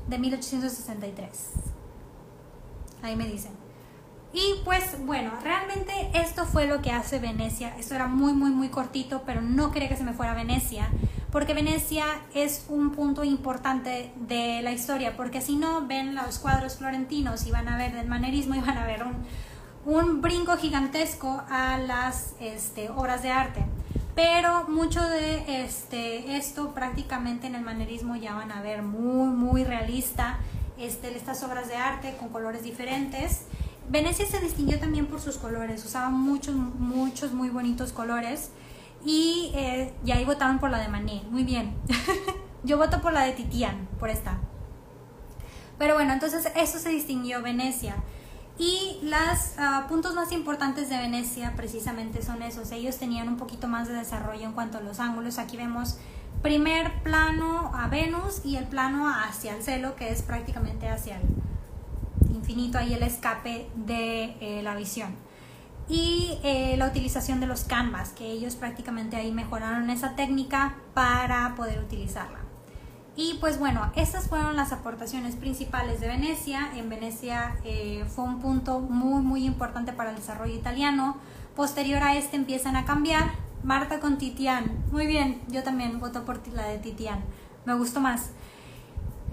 de 0.09 0.19
1863? 0.19 1.51
Ahí 3.03 3.17
me 3.17 3.27
dicen. 3.27 3.53
Y 4.33 4.61
pues 4.65 4.97
bueno, 5.07 5.31
realmente 5.45 5.93
esto 6.13 6.45
fue 6.45 6.67
lo 6.67 6.83
que 6.83 6.91
hace 6.91 7.21
Venecia. 7.21 7.77
Esto 7.79 7.95
era 7.95 8.09
muy, 8.09 8.33
muy, 8.33 8.51
muy 8.51 8.69
cortito, 8.69 9.23
pero 9.25 9.41
no 9.41 9.71
quería 9.71 9.89
que 9.89 9.97
se 9.97 10.03
me 10.03 10.13
fuera 10.13 10.35
Venecia, 10.35 10.91
porque 11.31 11.55
Venecia 11.55 12.05
es 12.35 12.67
un 12.69 12.91
punto 12.91 13.23
importante 13.23 14.13
de 14.17 14.61
la 14.63 14.73
historia, 14.73 15.17
porque 15.17 15.41
si 15.41 15.55
no 15.55 15.87
ven 15.87 16.17
los 16.17 16.41
cuadros 16.41 16.77
florentinos 16.79 17.47
y 17.47 17.53
van 17.53 17.69
a 17.69 17.77
ver 17.77 17.93
del 17.93 18.09
manerismo 18.09 18.57
y 18.57 18.61
van 18.61 18.77
a 18.77 18.85
ver 18.85 19.05
un, 19.05 19.15
un 19.87 20.21
brinco 20.21 20.57
gigantesco 20.57 21.45
a 21.49 21.79
las 21.79 22.35
este, 22.41 22.91
obras 22.91 23.23
de 23.23 23.31
arte. 23.31 23.65
Pero 24.14 24.68
mucho 24.68 25.03
de 25.03 25.64
este, 25.64 26.37
esto 26.37 26.72
prácticamente 26.72 27.48
en 27.48 27.57
el 27.57 27.62
manerismo 27.62 28.14
ya 28.16 28.35
van 28.35 28.53
a 28.53 28.62
ver 28.62 28.83
muy, 28.83 29.29
muy 29.29 29.64
realista 29.64 30.38
este, 30.79 31.16
estas 31.16 31.42
obras 31.42 31.68
de 31.68 31.77
arte 31.77 32.16
con 32.18 32.29
colores 32.29 32.62
diferentes. 32.62 33.42
Venecia 33.88 34.24
se 34.27 34.40
distinguió 34.40 34.79
también 34.79 35.07
por 35.07 35.20
sus 35.20 35.37
colores, 35.37 35.85
usaba 35.85 36.11
muchos, 36.11 36.55
muchos 36.55 37.33
muy 37.33 37.50
bonitos 37.50 37.92
colores 37.92 38.50
y 39.05 39.53
eh, 39.55 39.92
ahí 40.11 40.24
votaron 40.24 40.59
por 40.59 40.70
la 40.70 40.79
de 40.79 40.88
Mané, 40.88 41.22
muy 41.31 41.42
bien. 41.42 41.74
Yo 42.64 42.79
voto 42.79 43.03
por 43.03 43.12
la 43.12 43.24
de 43.24 43.33
Titian, 43.33 43.88
por 43.98 44.09
esta. 44.09 44.38
Pero 45.77 45.94
bueno, 45.94 46.12
entonces 46.12 46.50
eso 46.57 46.79
se 46.79 46.88
distinguió 46.88 47.42
Venecia. 47.42 47.96
Y 48.59 49.01
los 49.03 49.59
ah, 49.59 49.87
puntos 49.88 50.14
más 50.14 50.31
importantes 50.31 50.88
de 50.88 50.97
Venecia 50.97 51.55
precisamente 51.57 52.23
son 52.23 52.43
esos. 52.43 52.71
Ellos 52.71 52.99
tenían 52.99 53.29
un 53.29 53.37
poquito 53.37 53.67
más 53.67 53.88
de 53.88 53.95
desarrollo 53.95 54.45
en 54.45 54.53
cuanto 54.53 54.79
a 54.79 54.81
los 54.81 55.01
ángulos. 55.01 55.38
Aquí 55.38 55.57
vemos 55.57 55.99
primer 56.43 57.03
plano 57.03 57.73
a 57.75 57.88
Venus 57.88 58.43
y 58.45 58.57
el 58.57 58.67
plano 58.67 59.09
hacia 59.09 59.57
el 59.57 59.62
cielo, 59.62 59.97
que 59.97 60.11
es 60.11 60.23
prácticamente 60.23 60.88
hacia 60.88 61.17
el, 61.17 61.23
infinito 62.35 62.79
ahí 62.79 62.93
el 62.93 63.03
escape 63.03 63.69
de 63.75 64.37
eh, 64.40 64.62
la 64.62 64.77
visión. 64.77 65.17
Y 65.88 66.38
eh, 66.45 66.77
la 66.79 66.87
utilización 66.87 67.40
de 67.40 67.47
los 67.47 67.64
canvas, 67.64 68.11
que 68.11 68.31
ellos 68.31 68.55
prácticamente 68.55 69.17
ahí 69.17 69.33
mejoraron 69.33 69.90
esa 69.90 70.14
técnica 70.14 70.77
para 70.95 71.55
poder 71.57 71.81
utilizarla. 71.81 72.43
Y 73.16 73.35
pues 73.35 73.59
bueno, 73.59 73.92
estas 73.94 74.29
fueron 74.29 74.57
las 74.57 74.72
aportaciones 74.72 75.37
principales 75.37 76.00
de 76.00 76.09
Venecia. 76.09 76.70
En 76.74 76.88
Venecia 76.88 77.57
eh, 77.64 78.05
fue 78.09 78.24
un 78.24 78.40
punto 78.40 78.81
muy 78.81 79.22
muy 79.22 79.44
importante 79.44 79.92
para 79.92 80.11
el 80.11 80.16
desarrollo 80.16 80.55
italiano. 80.55 81.16
Posterior 81.55 82.03
a 82.03 82.16
este 82.16 82.37
empiezan 82.37 82.77
a 82.77 82.85
cambiar. 82.85 83.31
Marta 83.62 84.00
con 84.00 84.18
Titian. 84.18 84.85
Muy 84.90 85.07
bien, 85.07 85.40
yo 85.48 85.62
también 85.62 86.00
voto 86.00 86.24
por 86.24 86.46
la 86.48 86.66
de 86.66 86.79
Titian. 86.79 87.20
Me 87.64 87.74
gustó 87.74 88.00
más. 88.00 88.31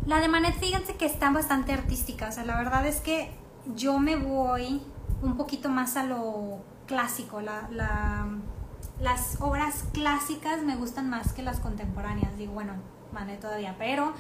La 0.05 0.19
de 0.19 0.27
Manet, 0.27 0.57
fíjense 0.57 0.95
que 0.95 1.05
está 1.05 1.31
bastante 1.31 1.73
artística. 1.73 2.29
O 2.29 2.31
sea, 2.31 2.45
la 2.45 2.57
verdad 2.57 2.85
es 2.87 3.01
que 3.01 3.31
yo 3.75 3.99
me 3.99 4.15
voy 4.15 4.81
un 5.21 5.37
poquito 5.37 5.69
más 5.69 5.97
a 5.97 6.03
lo 6.03 6.59
clásico. 6.87 7.41
las 7.41 9.41
obras 9.41 9.85
clásicas 9.91 10.63
me 10.63 10.75
gustan 10.75 11.09
más 11.09 11.33
que 11.33 11.41
las 11.41 11.59
contemporáneas. 11.59 12.37
Digo, 12.37 12.53
bueno, 12.53 12.73
Manet 13.11 13.39
todavía, 13.39 13.75
pero 13.77 14.13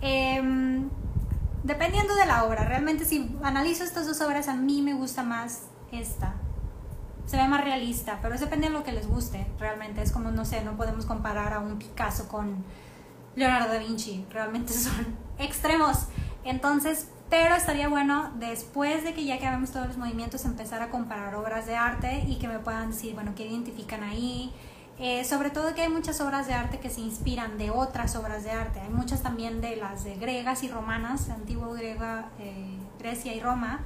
em, 0.00 0.88
dependiendo 1.62 2.14
de 2.14 2.26
la 2.26 2.44
obra, 2.44 2.64
realmente 2.64 3.04
si 3.04 3.36
analizo 3.42 3.84
estas 3.84 4.06
dos 4.06 4.20
obras, 4.20 4.48
a 4.48 4.54
mí 4.54 4.82
me 4.82 4.94
gusta 4.94 5.22
más 5.22 5.62
esta. 5.92 6.34
Se 7.26 7.36
ve 7.36 7.46
más 7.46 7.62
realista, 7.62 8.18
pero 8.20 8.34
es 8.34 8.40
depende 8.40 8.68
de 8.68 8.72
lo 8.72 8.82
que 8.82 8.92
les 8.92 9.06
guste, 9.06 9.46
realmente. 9.58 10.02
Es 10.02 10.10
como, 10.12 10.30
no 10.30 10.44
sé, 10.44 10.64
no 10.64 10.76
podemos 10.76 11.06
comparar 11.06 11.52
a 11.52 11.60
un 11.60 11.78
Picasso 11.78 12.28
con 12.28 12.64
Leonardo 13.36 13.72
da 13.72 13.78
Vinci, 13.78 14.26
realmente 14.30 14.72
son 14.72 15.16
extremos. 15.38 16.06
Entonces, 16.44 17.08
pero 17.30 17.54
estaría 17.54 17.88
bueno 17.88 18.30
después 18.34 19.04
de 19.04 19.14
que 19.14 19.24
ya 19.24 19.38
que 19.38 19.48
vemos 19.48 19.70
todos 19.70 19.86
los 19.86 19.96
movimientos 19.96 20.44
empezar 20.44 20.82
a 20.82 20.90
comparar 20.90 21.34
obras 21.34 21.66
de 21.66 21.76
arte 21.76 22.24
y 22.28 22.36
que 22.36 22.48
me 22.48 22.58
puedan 22.58 22.90
decir, 22.90 23.14
bueno, 23.14 23.32
qué 23.34 23.46
identifican 23.46 24.02
ahí. 24.02 24.52
Eh, 24.98 25.24
sobre 25.24 25.50
todo 25.50 25.74
que 25.74 25.82
hay 25.82 25.88
muchas 25.88 26.20
obras 26.20 26.46
de 26.46 26.54
arte 26.54 26.78
que 26.78 26.90
se 26.90 27.00
inspiran 27.00 27.58
de 27.58 27.70
otras 27.70 28.14
obras 28.16 28.44
de 28.44 28.50
arte. 28.50 28.80
Hay 28.80 28.90
muchas 28.90 29.22
también 29.22 29.60
de 29.60 29.76
las 29.76 30.04
de 30.04 30.16
griegas 30.16 30.62
y 30.62 30.68
romanas, 30.68 31.28
antiguo 31.30 31.72
griega, 31.72 32.28
eh, 32.38 32.78
Grecia 32.98 33.34
y 33.34 33.40
Roma, 33.40 33.80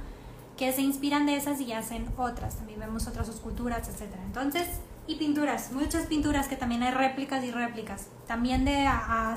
que 0.57 0.71
se 0.73 0.81
inspiran 0.81 1.25
de 1.25 1.37
esas 1.37 1.59
y 1.61 1.71
hacen 1.71 2.07
otras. 2.17 2.57
También 2.57 2.79
vemos 2.79 3.07
otras 3.07 3.29
esculturas, 3.29 3.87
etc. 3.87 4.13
Entonces, 4.25 4.67
y 5.07 5.15
pinturas, 5.15 5.71
muchas 5.71 6.05
pinturas 6.07 6.47
que 6.47 6.57
también 6.57 6.83
hay 6.83 6.93
réplicas 6.93 7.43
y 7.43 7.51
réplicas. 7.51 8.07
También 8.27 8.65
de 8.65 8.87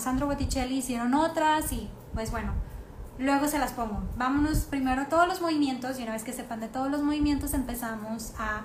Sandro 0.01 0.27
Botticelli 0.27 0.79
hicieron 0.79 1.15
otras 1.15 1.73
y 1.73 1.89
pues 2.13 2.33
bueno, 2.33 2.53
luego 3.19 3.47
se 3.47 3.59
las 3.59 3.73
pongo. 3.73 4.03
Vámonos 4.17 4.59
primero 4.65 5.07
todos 5.07 5.29
los 5.29 5.41
movimientos 5.41 5.99
y 6.01 6.03
una 6.03 6.13
vez 6.13 6.25
que 6.25 6.33
sepan 6.33 6.61
de 6.61 6.69
todos 6.69 6.91
los 6.91 7.03
movimientos 7.03 7.55
empezamos 7.55 8.33
a 8.37 8.63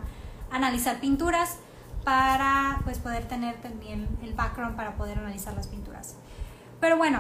analizar 0.50 1.00
pinturas 1.00 1.58
para 2.06 2.80
pues 2.86 3.00
poder 3.00 3.28
tener 3.28 3.56
también 3.58 4.08
el 4.24 4.34
background 4.34 4.78
para 4.78 4.96
poder 4.96 5.20
analizar 5.20 5.54
las 5.56 5.68
pinturas. 5.68 6.16
Pero 6.80 6.98
bueno, 6.98 7.20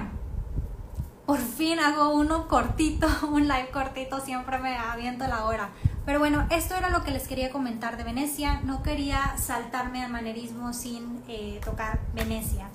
por 1.25 1.39
fin 1.39 1.79
hago 1.79 2.13
uno 2.13 2.47
cortito, 2.47 3.07
un 3.31 3.47
live 3.47 3.69
cortito, 3.73 4.21
siempre 4.21 4.59
me 4.59 4.77
aviento 4.77 5.27
la 5.27 5.45
hora. 5.45 5.71
Pero 6.05 6.19
bueno, 6.19 6.45
esto 6.51 6.75
era 6.75 6.89
lo 6.91 7.03
que 7.03 7.09
les 7.09 7.27
quería 7.27 7.49
comentar 7.49 7.97
de 7.97 8.03
Venecia. 8.03 8.61
No 8.63 8.83
quería 8.83 9.35
saltarme 9.37 10.03
al 10.03 10.11
manerismo 10.11 10.71
sin 10.71 11.23
eh, 11.27 11.59
tocar 11.65 11.99
Venecia. 12.13 12.69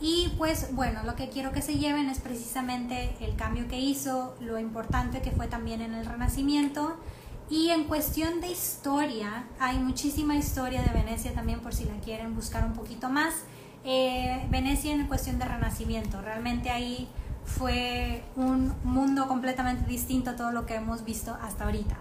Y 0.00 0.34
pues 0.36 0.74
bueno, 0.74 1.02
lo 1.04 1.16
que 1.16 1.30
quiero 1.30 1.52
que 1.52 1.62
se 1.62 1.78
lleven 1.78 2.10
es 2.10 2.20
precisamente 2.20 3.16
el 3.20 3.36
cambio 3.36 3.68
que 3.68 3.78
hizo, 3.78 4.36
lo 4.40 4.58
importante 4.58 5.22
que 5.22 5.30
fue 5.30 5.46
también 5.46 5.80
en 5.80 5.94
el 5.94 6.04
Renacimiento 6.04 6.98
Y 7.50 7.70
en 7.70 7.84
cuestión 7.84 8.40
de 8.40 8.48
historia, 8.48 9.44
hay 9.60 9.78
muchísima 9.78 10.34
historia 10.34 10.82
de 10.82 10.90
Venecia 10.90 11.34
también 11.34 11.60
por 11.60 11.74
si 11.74 11.84
la 11.84 11.94
quieren 11.96 12.34
buscar 12.34 12.64
un 12.64 12.72
poquito 12.72 13.10
más. 13.10 13.34
Eh, 13.84 14.46
Venecia 14.50 14.92
en 14.92 15.06
cuestión 15.06 15.38
de 15.38 15.44
renacimiento, 15.44 16.22
realmente 16.22 16.70
ahí 16.70 17.06
fue 17.44 18.24
un 18.34 18.72
mundo 18.82 19.28
completamente 19.28 19.86
distinto 19.86 20.30
a 20.30 20.36
todo 20.36 20.52
lo 20.52 20.64
que 20.64 20.76
hemos 20.76 21.04
visto 21.04 21.36
hasta 21.42 21.64
ahorita. 21.64 21.96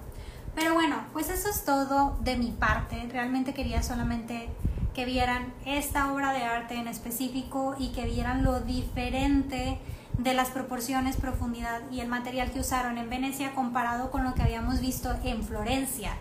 Pero 0.56 0.74
bueno, 0.74 0.96
pues 1.12 1.30
eso 1.30 1.50
es 1.50 1.66
todo 1.66 2.18
de 2.22 2.38
mi 2.38 2.52
parte. 2.52 3.08
Realmente 3.12 3.54
quería 3.54 3.84
solamente 3.84 4.50
que 4.94 5.06
vieran 5.06 5.54
esta 5.66 6.14
obra 6.14 6.32
de 6.32 6.44
arte 6.44 6.76
en 6.76 6.88
específico 6.88 7.76
y 7.78 7.90
que 7.90 8.06
vieran 8.06 8.44
lo 8.44 8.62
diferente 8.62 9.80
de 10.18 10.34
las 10.34 10.50
proporciones, 10.50 11.18
profundidad 11.18 11.82
y 11.92 12.00
el 12.00 12.08
material 12.08 12.52
que 12.52 12.60
usaron 12.60 12.98
en 12.98 13.10
Venecia 13.10 13.54
comparado 13.56 14.12
con 14.12 14.24
lo 14.24 14.34
que 14.34 14.44
habíamos 14.44 14.80
visto 14.80 15.14
en 15.24 15.44
Florencia. 15.44 16.12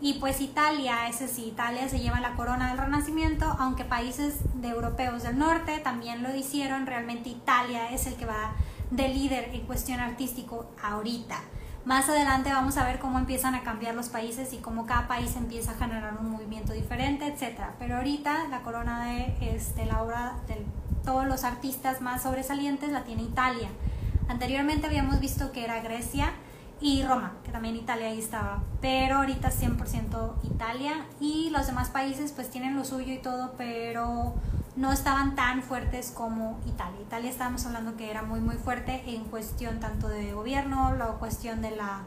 Y 0.00 0.14
pues 0.14 0.40
Italia, 0.40 1.08
ese 1.08 1.28
sí, 1.28 1.46
Italia 1.46 1.88
se 1.88 2.00
lleva 2.00 2.20
la 2.20 2.34
corona 2.34 2.70
del 2.70 2.78
Renacimiento, 2.78 3.44
aunque 3.60 3.84
países 3.84 4.38
de 4.60 4.68
europeos 4.68 5.22
del 5.22 5.38
norte 5.38 5.78
también 5.78 6.24
lo 6.24 6.34
hicieron, 6.34 6.86
realmente 6.86 7.28
Italia 7.28 7.90
es 7.92 8.06
el 8.06 8.14
que 8.14 8.26
va 8.26 8.52
de 8.90 9.08
líder 9.08 9.50
en 9.54 9.60
cuestión 9.60 10.00
artístico 10.00 10.66
ahorita. 10.82 11.38
Más 11.84 12.08
adelante 12.08 12.52
vamos 12.52 12.76
a 12.76 12.84
ver 12.84 13.00
cómo 13.00 13.18
empiezan 13.18 13.54
a 13.54 13.62
cambiar 13.62 13.94
los 13.94 14.08
países 14.08 14.52
y 14.52 14.58
cómo 14.58 14.86
cada 14.86 15.08
país 15.08 15.34
empieza 15.36 15.72
a 15.72 15.74
generar 15.74 16.16
un 16.20 16.30
movimiento 16.30 16.72
diferente, 16.72 17.26
etc. 17.26 17.60
Pero 17.78 17.96
ahorita 17.96 18.48
la 18.50 18.62
corona 18.62 19.04
de 19.06 19.36
este, 19.40 19.86
la 19.86 20.02
obra 20.02 20.34
de 20.46 20.64
todos 21.04 21.26
los 21.26 21.44
artistas 21.44 22.00
más 22.00 22.22
sobresalientes 22.22 22.90
la 22.90 23.04
tiene 23.04 23.22
Italia. 23.22 23.68
Anteriormente 24.28 24.86
habíamos 24.86 25.20
visto 25.20 25.52
que 25.52 25.64
era 25.64 25.80
Grecia 25.82 26.32
y 26.80 27.04
Roma, 27.04 27.34
que 27.44 27.52
también 27.52 27.76
Italia 27.76 28.08
ahí 28.08 28.18
estaba. 28.18 28.62
Pero 28.80 29.16
ahorita 29.16 29.50
100% 29.50 30.34
Italia 30.42 31.06
y 31.20 31.50
los 31.50 31.66
demás 31.66 31.90
países 31.90 32.32
pues 32.32 32.50
tienen 32.50 32.76
lo 32.76 32.84
suyo 32.84 33.12
y 33.12 33.18
todo, 33.18 33.54
pero 33.56 34.34
no 34.74 34.92
estaban 34.92 35.34
tan 35.34 35.62
fuertes 35.62 36.10
como 36.10 36.58
Italia. 36.66 37.00
Italia 37.00 37.30
estábamos 37.30 37.64
hablando 37.66 37.96
que 37.96 38.10
era 38.10 38.22
muy 38.22 38.40
muy 38.40 38.56
fuerte 38.56 39.02
en 39.06 39.24
cuestión 39.24 39.80
tanto 39.80 40.08
de 40.08 40.32
gobierno, 40.32 40.94
la 40.96 41.06
cuestión 41.18 41.62
de 41.62 41.72
la 41.72 42.02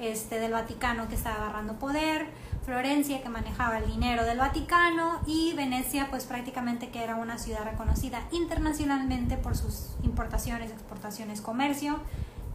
este 0.00 0.40
del 0.40 0.52
Vaticano 0.52 1.08
que 1.08 1.14
estaba 1.14 1.36
agarrando 1.36 1.78
poder, 1.78 2.28
Florencia 2.64 3.22
que 3.22 3.28
manejaba 3.28 3.78
el 3.78 3.86
dinero 3.86 4.24
del 4.24 4.38
Vaticano 4.38 5.20
y 5.26 5.54
Venecia 5.54 6.08
pues 6.10 6.24
prácticamente 6.24 6.90
que 6.90 7.02
era 7.02 7.16
una 7.16 7.38
ciudad 7.38 7.64
reconocida 7.64 8.22
internacionalmente 8.32 9.36
por 9.36 9.56
sus 9.56 9.96
importaciones, 10.02 10.70
exportaciones, 10.70 11.40
comercio 11.40 11.98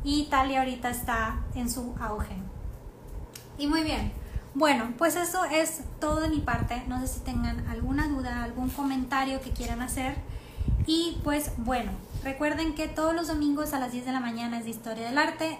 y 0.03 0.21
Italia 0.21 0.59
ahorita 0.59 0.89
está 0.89 1.39
en 1.55 1.69
su 1.69 1.95
auge. 1.99 2.35
Y 3.57 3.67
muy 3.67 3.83
bien, 3.83 4.11
bueno, 4.53 4.93
pues 4.97 5.15
eso 5.17 5.43
es 5.45 5.81
todo 5.99 6.21
de 6.21 6.29
mi 6.29 6.39
parte. 6.39 6.83
No 6.87 7.01
sé 7.01 7.07
si 7.07 7.19
tengan 7.19 7.67
alguna 7.67 8.07
duda, 8.07 8.43
algún 8.43 8.69
comentario 8.69 9.41
que 9.41 9.51
quieran 9.51 9.81
hacer. 9.81 10.15
Y 10.87 11.19
pues 11.23 11.51
bueno, 11.57 11.91
recuerden 12.25 12.73
que 12.73 12.87
todos 12.87 13.13
los 13.13 13.27
domingos 13.27 13.73
a 13.73 13.79
las 13.79 13.91
10 13.91 14.07
de 14.07 14.11
la 14.11 14.19
mañana 14.19 14.57
es 14.57 14.65
de 14.65 14.71
Historia 14.71 15.07
del 15.07 15.17
Arte. 15.17 15.59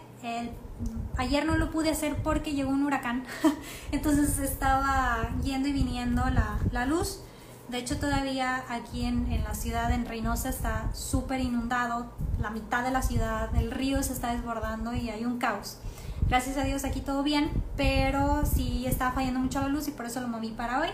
ayer 1.16 1.46
no 1.46 1.56
lo 1.58 1.70
pude 1.70 1.92
hacer 1.92 2.18
porque 2.24 2.54
llegó 2.54 2.72
un 2.72 2.84
huracán, 2.84 3.24
entonces 3.92 4.40
estaba 4.40 5.30
yendo 5.44 5.70
y 5.70 5.74
viniendo 5.74 6.28
la, 6.32 6.58
la 6.72 6.86
luz. 6.88 7.22
De 7.70 7.78
hecho, 7.78 7.98
todavía 7.98 8.64
aquí 8.68 9.06
en, 9.06 9.32
en 9.32 9.44
la 9.44 9.54
ciudad, 9.54 9.92
en 9.92 10.06
Reynosa, 10.06 10.50
está 10.50 10.94
súper 10.94 11.40
inundado. 11.40 12.12
La 12.40 12.50
mitad 12.50 12.84
de 12.84 12.92
la 12.92 13.02
ciudad, 13.02 13.56
el 13.56 13.72
río 13.72 14.04
se 14.04 14.14
está 14.14 14.34
desbordando 14.34 14.94
y 14.94 15.10
hay 15.10 15.26
un 15.26 15.38
caos. 15.38 15.78
Gracias 16.28 16.58
a 16.58 16.64
Dios 16.64 16.84
aquí 16.84 17.02
todo 17.02 17.22
bien, 17.22 17.52
pero 17.78 18.44
sí 18.46 18.86
estaba 18.88 19.12
fallando 19.12 19.40
mucho 19.40 19.62
la 19.62 19.68
luz 19.68 19.88
y 19.88 19.92
por 19.92 20.06
eso 20.08 20.20
lo 20.22 20.28
moví 20.28 20.50
para 20.50 20.80
hoy. 20.80 20.90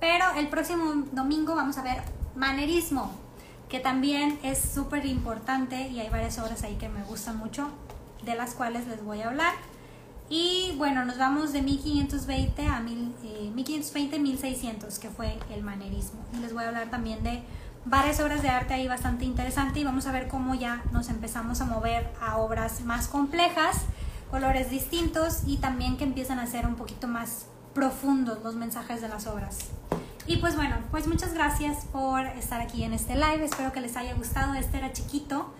Pero 0.00 0.24
el 0.36 0.48
próximo 0.48 1.04
domingo 1.12 1.54
vamos 1.54 1.78
a 1.78 1.82
ver 1.82 2.02
manerismo, 2.34 3.12
que 3.70 3.80
también 3.80 4.38
es 4.42 4.58
súper 4.58 5.06
importante 5.06 5.88
y 5.88 6.00
hay 6.00 6.10
varias 6.10 6.38
obras 6.38 6.62
ahí 6.64 6.74
que 6.74 6.88
me 6.88 7.02
gustan 7.04 7.38
mucho, 7.38 7.68
de 8.24 8.34
las 8.34 8.54
cuales 8.54 8.86
les 8.88 9.02
voy 9.02 9.22
a 9.22 9.28
hablar. 9.28 9.54
Y 10.28 10.74
bueno, 10.76 11.04
nos 11.04 11.18
vamos 11.18 11.52
de 11.52 11.62
1520 11.62 12.66
a 12.66 12.80
1520 12.80 14.18
1600, 14.18 14.96
eh, 14.96 15.00
que 15.00 15.08
fue 15.08 15.38
el 15.50 15.62
manerismo. 15.62 16.20
Y 16.34 16.38
les 16.38 16.52
voy 16.52 16.64
a 16.64 16.68
hablar 16.68 16.90
también 16.90 17.22
de 17.22 17.42
varias 17.84 18.20
obras 18.20 18.42
de 18.42 18.48
arte 18.48 18.74
ahí 18.74 18.86
bastante 18.86 19.24
interesante 19.24 19.80
y 19.80 19.84
vamos 19.84 20.06
a 20.06 20.12
ver 20.12 20.28
cómo 20.28 20.54
ya 20.54 20.82
nos 20.92 21.08
empezamos 21.08 21.60
a 21.60 21.64
mover 21.64 22.12
a 22.20 22.36
obras 22.36 22.82
más 22.82 23.08
complejas 23.08 23.86
colores 24.30 24.70
distintos 24.70 25.42
y 25.46 25.56
también 25.56 25.96
que 25.96 26.04
empiezan 26.04 26.38
a 26.38 26.46
ser 26.46 26.66
un 26.66 26.76
poquito 26.76 27.08
más 27.08 27.46
profundos 27.74 28.42
los 28.42 28.54
mensajes 28.54 29.00
de 29.00 29.08
las 29.08 29.26
obras. 29.26 29.58
Y 30.30 30.36
pues 30.36 30.54
bueno, 30.54 30.76
pues 30.92 31.08
muchas 31.08 31.34
gracias 31.34 31.86
por 31.86 32.24
estar 32.24 32.60
aquí 32.60 32.84
en 32.84 32.94
este 32.94 33.16
live. 33.16 33.44
Espero 33.44 33.72
que 33.72 33.80
les 33.80 33.96
haya 33.96 34.14
gustado. 34.14 34.54
Este 34.54 34.78
era 34.78 34.92
chiquito, 34.92 35.52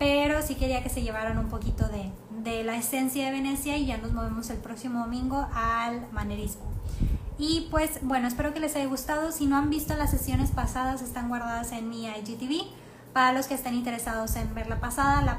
pero 0.00 0.42
sí 0.42 0.56
quería 0.56 0.82
que 0.82 0.88
se 0.88 1.02
llevaran 1.02 1.38
un 1.38 1.48
poquito 1.48 1.86
de, 1.86 2.10
de 2.42 2.64
la 2.64 2.76
esencia 2.76 3.26
de 3.26 3.30
Venecia 3.30 3.76
y 3.76 3.86
ya 3.86 3.98
nos 3.98 4.10
movemos 4.10 4.50
el 4.50 4.56
próximo 4.56 4.98
domingo 4.98 5.46
al 5.54 6.10
manerismo. 6.10 6.64
Y 7.38 7.68
pues 7.70 8.00
bueno, 8.02 8.26
espero 8.26 8.52
que 8.52 8.58
les 8.58 8.74
haya 8.74 8.86
gustado. 8.86 9.30
Si 9.30 9.46
no 9.46 9.58
han 9.58 9.70
visto 9.70 9.94
las 9.94 10.10
sesiones 10.10 10.50
pasadas, 10.50 11.02
están 11.02 11.28
guardadas 11.28 11.70
en 11.70 11.88
mi 11.88 12.08
IGTV. 12.08 12.66
Para 13.12 13.32
los 13.32 13.46
que 13.46 13.54
estén 13.54 13.74
interesados 13.74 14.34
en 14.34 14.52
ver 14.56 14.66
la 14.66 14.80
pasada, 14.80 15.22
la 15.22 15.38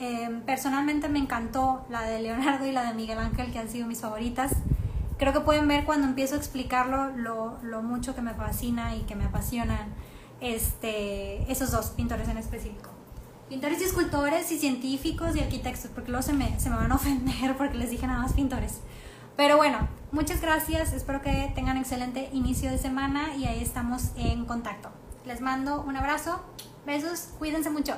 Em, 0.00 0.40
personalmente 0.40 1.10
me 1.10 1.18
encantó 1.18 1.84
la 1.90 2.02
de 2.04 2.20
Leonardo 2.22 2.66
y 2.66 2.72
la 2.72 2.84
de 2.84 2.94
Miguel 2.94 3.18
Ángel, 3.18 3.52
que 3.52 3.58
han 3.58 3.68
sido 3.68 3.86
mis 3.86 4.00
favoritas. 4.00 4.52
Creo 5.20 5.34
que 5.34 5.40
pueden 5.40 5.68
ver 5.68 5.84
cuando 5.84 6.06
empiezo 6.06 6.34
a 6.34 6.38
explicarlo 6.38 7.10
lo, 7.10 7.58
lo 7.62 7.82
mucho 7.82 8.14
que 8.14 8.22
me 8.22 8.32
fascina 8.32 8.96
y 8.96 9.02
que 9.02 9.14
me 9.14 9.26
apasionan 9.26 9.92
este, 10.40 11.42
esos 11.52 11.70
dos 11.72 11.90
pintores 11.90 12.26
en 12.30 12.38
específico. 12.38 12.88
Pintores 13.50 13.82
y 13.82 13.84
escultores 13.84 14.50
y 14.50 14.58
científicos 14.58 15.36
y 15.36 15.40
arquitectos, 15.40 15.90
porque 15.94 16.10
luego 16.10 16.22
se 16.22 16.32
me, 16.32 16.58
se 16.58 16.70
me 16.70 16.76
van 16.76 16.90
a 16.90 16.94
ofender 16.94 17.54
porque 17.58 17.76
les 17.76 17.90
dije 17.90 18.06
nada 18.06 18.20
más 18.22 18.32
pintores. 18.32 18.80
Pero 19.36 19.58
bueno, 19.58 19.88
muchas 20.10 20.40
gracias, 20.40 20.94
espero 20.94 21.20
que 21.20 21.52
tengan 21.54 21.76
excelente 21.76 22.30
inicio 22.32 22.70
de 22.70 22.78
semana 22.78 23.36
y 23.36 23.44
ahí 23.44 23.62
estamos 23.62 24.12
en 24.16 24.46
contacto. 24.46 24.88
Les 25.26 25.42
mando 25.42 25.82
un 25.82 25.98
abrazo, 25.98 26.40
besos, 26.86 27.28
cuídense 27.38 27.68
mucho. 27.68 27.94